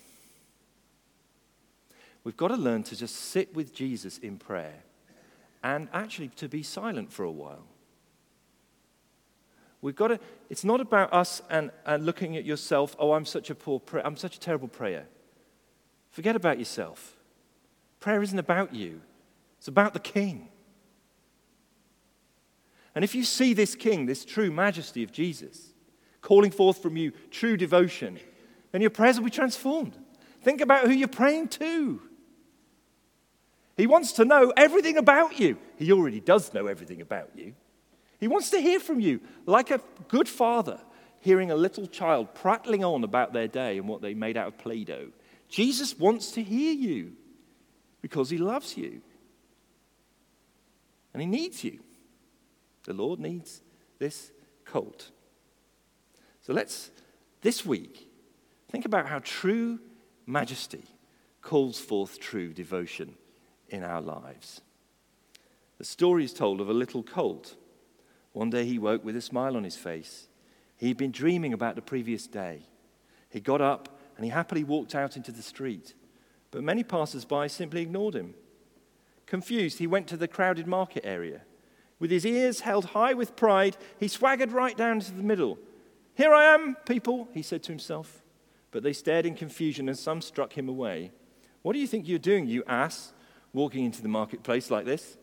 We've 2.25 2.35
got 2.35 2.49
to 2.49 2.57
learn 2.57 2.83
to 2.83 2.95
just 2.97 3.15
sit 3.15 3.55
with 3.55 3.73
Jesus 3.73 4.17
in 4.17 4.37
prayer 4.37 4.83
and 5.63 5.87
actually 5.93 6.27
to 6.35 6.49
be 6.49 6.61
silent 6.61 7.13
for 7.13 7.23
a 7.23 7.31
while. 7.31 7.63
We've 9.81 9.95
got 9.95 10.07
to, 10.07 10.19
it's 10.49 10.63
not 10.63 10.81
about 10.81 11.13
us 11.13 11.41
and, 11.49 11.71
and 11.85 12.05
looking 12.05 12.35
at 12.35 12.45
yourself, 12.45 12.95
oh, 12.99 13.13
I'm 13.13 13.25
such 13.25 13.49
a 13.49 13.55
poor 13.55 13.79
prayer, 13.79 14.05
I'm 14.05 14.17
such 14.17 14.35
a 14.35 14.39
terrible 14.39 14.67
prayer. 14.67 15.05
Forget 16.09 16.35
about 16.35 16.57
yourself. 16.57 17.15
Prayer 17.99 18.21
isn't 18.23 18.39
about 18.39 18.73
you, 18.73 19.01
it's 19.57 19.67
about 19.67 19.93
the 19.93 19.99
King. 19.99 20.49
And 22.95 23.03
if 23.03 23.13
you 23.13 23.23
see 23.23 23.53
this 23.53 23.75
King, 23.75 24.07
this 24.07 24.25
true 24.25 24.49
majesty 24.49 25.03
of 25.03 25.11
Jesus, 25.11 25.73
calling 26.21 26.49
forth 26.49 26.81
from 26.81 26.97
you 26.97 27.11
true 27.29 27.55
devotion, 27.55 28.19
then 28.71 28.81
your 28.81 28.89
prayers 28.89 29.17
will 29.17 29.25
be 29.25 29.31
transformed. 29.31 29.97
Think 30.41 30.61
about 30.61 30.85
who 30.85 30.91
you're 30.91 31.07
praying 31.07 31.49
to. 31.49 32.01
He 33.75 33.85
wants 33.85 34.13
to 34.13 34.25
know 34.25 34.51
everything 34.57 34.97
about 34.97 35.39
you. 35.39 35.59
He 35.77 35.91
already 35.91 36.19
does 36.19 36.51
know 36.53 36.65
everything 36.65 36.99
about 36.99 37.29
you. 37.35 37.53
He 38.19 38.27
wants 38.27 38.49
to 38.51 38.59
hear 38.59 38.79
from 38.79 38.99
you 38.99 39.19
like 39.45 39.71
a 39.71 39.81
good 40.07 40.27
father 40.27 40.79
hearing 41.19 41.51
a 41.51 41.55
little 41.55 41.87
child 41.87 42.33
prattling 42.33 42.83
on 42.83 43.03
about 43.03 43.33
their 43.33 43.47
day 43.47 43.77
and 43.77 43.87
what 43.87 44.01
they 44.01 44.13
made 44.13 44.37
out 44.37 44.47
of 44.47 44.57
Play 44.57 44.83
Doh. 44.83 45.09
Jesus 45.49 45.97
wants 45.97 46.31
to 46.31 46.43
hear 46.43 46.73
you 46.73 47.13
because 48.01 48.29
he 48.29 48.37
loves 48.37 48.77
you 48.77 49.01
and 51.13 51.21
he 51.21 51.27
needs 51.27 51.63
you. 51.63 51.79
The 52.85 52.93
Lord 52.93 53.19
needs 53.19 53.61
this 53.99 54.31
colt. 54.65 55.11
So 56.41 56.53
let's, 56.53 56.91
this 57.41 57.65
week, 57.65 58.09
think 58.71 58.85
about 58.85 59.07
how 59.07 59.19
true 59.19 59.79
majesty 60.25 60.83
calls 61.41 61.79
forth 61.79 62.19
true 62.19 62.53
devotion 62.53 63.15
in 63.69 63.83
our 63.83 64.01
lives. 64.01 64.61
The 65.77 65.85
story 65.85 66.23
is 66.23 66.33
told 66.33 66.61
of 66.61 66.69
a 66.69 66.73
little 66.73 67.03
colt. 67.03 67.55
One 68.37 68.51
day 68.51 68.65
he 68.65 68.77
woke 68.77 69.03
with 69.03 69.15
a 69.15 69.21
smile 69.21 69.57
on 69.57 69.63
his 69.63 69.75
face. 69.75 70.27
He'd 70.75 70.95
been 70.95 71.09
dreaming 71.09 71.53
about 71.53 71.73
the 71.73 71.81
previous 71.81 72.27
day. 72.27 72.67
He 73.31 73.39
got 73.39 73.61
up 73.61 73.99
and 74.15 74.23
he 74.23 74.29
happily 74.29 74.63
walked 74.63 74.93
out 74.93 75.17
into 75.17 75.31
the 75.31 75.41
street. 75.41 75.95
But 76.51 76.61
many 76.61 76.83
passers 76.83 77.25
by 77.25 77.47
simply 77.47 77.81
ignored 77.81 78.13
him. 78.13 78.35
Confused, 79.25 79.79
he 79.79 79.87
went 79.87 80.05
to 80.09 80.17
the 80.17 80.27
crowded 80.27 80.67
market 80.67 81.03
area. 81.03 81.41
With 81.97 82.11
his 82.11 82.27
ears 82.27 82.59
held 82.59 82.85
high 82.85 83.15
with 83.15 83.35
pride, 83.35 83.75
he 83.99 84.07
swaggered 84.07 84.51
right 84.51 84.77
down 84.77 84.99
to 84.99 85.11
the 85.11 85.23
middle. 85.23 85.57
Here 86.13 86.31
I 86.31 86.53
am, 86.53 86.77
people, 86.85 87.29
he 87.33 87.41
said 87.41 87.63
to 87.63 87.71
himself. 87.71 88.21
But 88.69 88.83
they 88.83 88.93
stared 88.93 89.25
in 89.25 89.33
confusion, 89.33 89.89
and 89.89 89.97
some 89.97 90.21
struck 90.21 90.55
him 90.55 90.69
away. 90.69 91.09
What 91.63 91.73
do 91.73 91.79
you 91.79 91.87
think 91.87 92.07
you're 92.07 92.19
doing, 92.19 92.45
you 92.45 92.63
ass, 92.67 93.13
walking 93.51 93.83
into 93.83 94.03
the 94.03 94.07
marketplace 94.07 94.69
like 94.69 94.85
this? 94.85 95.17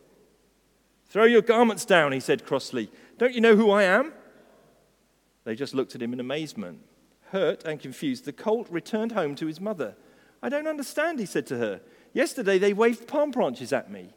Throw 1.07 1.25
your 1.25 1.41
garments 1.41 1.85
down, 1.85 2.11
he 2.11 2.19
said 2.19 2.45
crossly. 2.45 2.89
Don't 3.17 3.33
you 3.33 3.41
know 3.41 3.55
who 3.55 3.71
I 3.71 3.83
am? 3.83 4.13
They 5.43 5.55
just 5.55 5.73
looked 5.73 5.95
at 5.95 6.01
him 6.01 6.13
in 6.13 6.19
amazement. 6.19 6.79
Hurt 7.31 7.63
and 7.63 7.79
confused, 7.79 8.25
the 8.25 8.33
colt 8.33 8.67
returned 8.69 9.11
home 9.13 9.35
to 9.35 9.47
his 9.47 9.61
mother. 9.61 9.95
I 10.41 10.49
don't 10.49 10.67
understand, 10.67 11.19
he 11.19 11.25
said 11.25 11.47
to 11.47 11.57
her. 11.57 11.81
Yesterday 12.13 12.57
they 12.57 12.73
waved 12.73 13.07
palm 13.07 13.31
branches 13.31 13.73
at 13.73 13.91
me. 13.91 14.13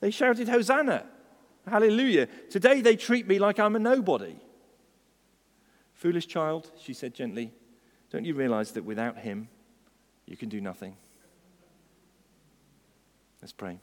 They 0.00 0.10
shouted, 0.10 0.48
Hosanna! 0.48 1.06
Hallelujah. 1.66 2.26
Today 2.48 2.80
they 2.80 2.96
treat 2.96 3.26
me 3.26 3.38
like 3.38 3.58
I'm 3.58 3.76
a 3.76 3.78
nobody. 3.78 4.36
Foolish 5.94 6.26
child, 6.26 6.70
she 6.80 6.92
said 6.92 7.14
gently, 7.14 7.52
don't 8.10 8.24
you 8.24 8.34
realize 8.34 8.72
that 8.72 8.84
without 8.84 9.18
him, 9.18 9.48
you 10.26 10.36
can 10.36 10.48
do 10.48 10.60
nothing? 10.60 10.96
Let's 13.40 13.52
pray. 13.52 13.80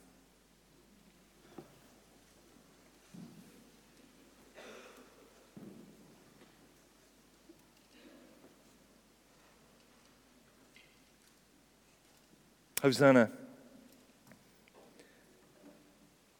Hosanna. 12.83 13.31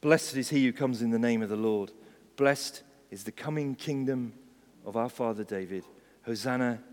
Blessed 0.02 0.36
is 0.36 0.50
he 0.50 0.66
who 0.66 0.74
comes 0.74 1.02
in 1.02 1.10
the 1.10 1.18
name 1.18 1.41
of 1.41 1.48
the 1.48 1.56
Lord. 1.56 1.94
Blessed 2.36 2.84
is 3.12 3.24
the 3.24 3.32
coming 3.32 3.76
kingdom 3.76 4.34
of 4.86 4.98
our 4.98 5.08
father 5.08 5.46
David. 5.46 5.86
Hosanna 6.26 6.84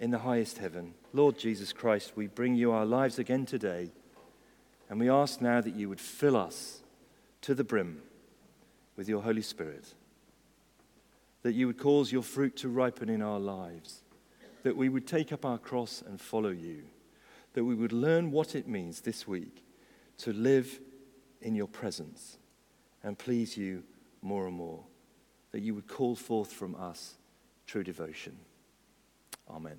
in 0.00 0.10
the 0.10 0.18
highest 0.18 0.58
heaven. 0.58 0.92
Lord 1.12 1.38
Jesus 1.38 1.72
Christ, 1.72 2.14
we 2.16 2.26
bring 2.26 2.56
you 2.56 2.72
our 2.72 2.84
lives 2.84 3.20
again 3.20 3.46
today, 3.46 3.92
and 4.90 4.98
we 4.98 5.08
ask 5.08 5.40
now 5.40 5.60
that 5.60 5.76
you 5.76 5.88
would 5.88 6.00
fill 6.00 6.36
us 6.36 6.80
to 7.42 7.54
the 7.54 7.62
brim 7.62 8.02
with 8.96 9.08
your 9.08 9.22
Holy 9.22 9.42
Spirit, 9.42 9.94
that 11.42 11.54
you 11.54 11.68
would 11.68 11.78
cause 11.78 12.10
your 12.10 12.24
fruit 12.24 12.56
to 12.56 12.68
ripen 12.68 13.08
in 13.08 13.22
our 13.22 13.38
lives, 13.38 14.02
that 14.64 14.76
we 14.76 14.88
would 14.88 15.06
take 15.06 15.32
up 15.32 15.44
our 15.44 15.58
cross 15.58 16.02
and 16.04 16.20
follow 16.20 16.50
you, 16.50 16.82
that 17.56 17.64
we 17.64 17.74
would 17.74 17.94
learn 17.94 18.30
what 18.30 18.54
it 18.54 18.68
means 18.68 19.00
this 19.00 19.26
week 19.26 19.64
to 20.18 20.30
live 20.34 20.78
in 21.40 21.54
your 21.54 21.66
presence 21.66 22.36
and 23.02 23.18
please 23.18 23.56
you 23.56 23.82
more 24.20 24.46
and 24.46 24.54
more, 24.54 24.84
that 25.52 25.62
you 25.62 25.74
would 25.74 25.88
call 25.88 26.14
forth 26.14 26.52
from 26.52 26.74
us 26.74 27.14
true 27.66 27.82
devotion. 27.82 28.36
Amen. 29.48 29.78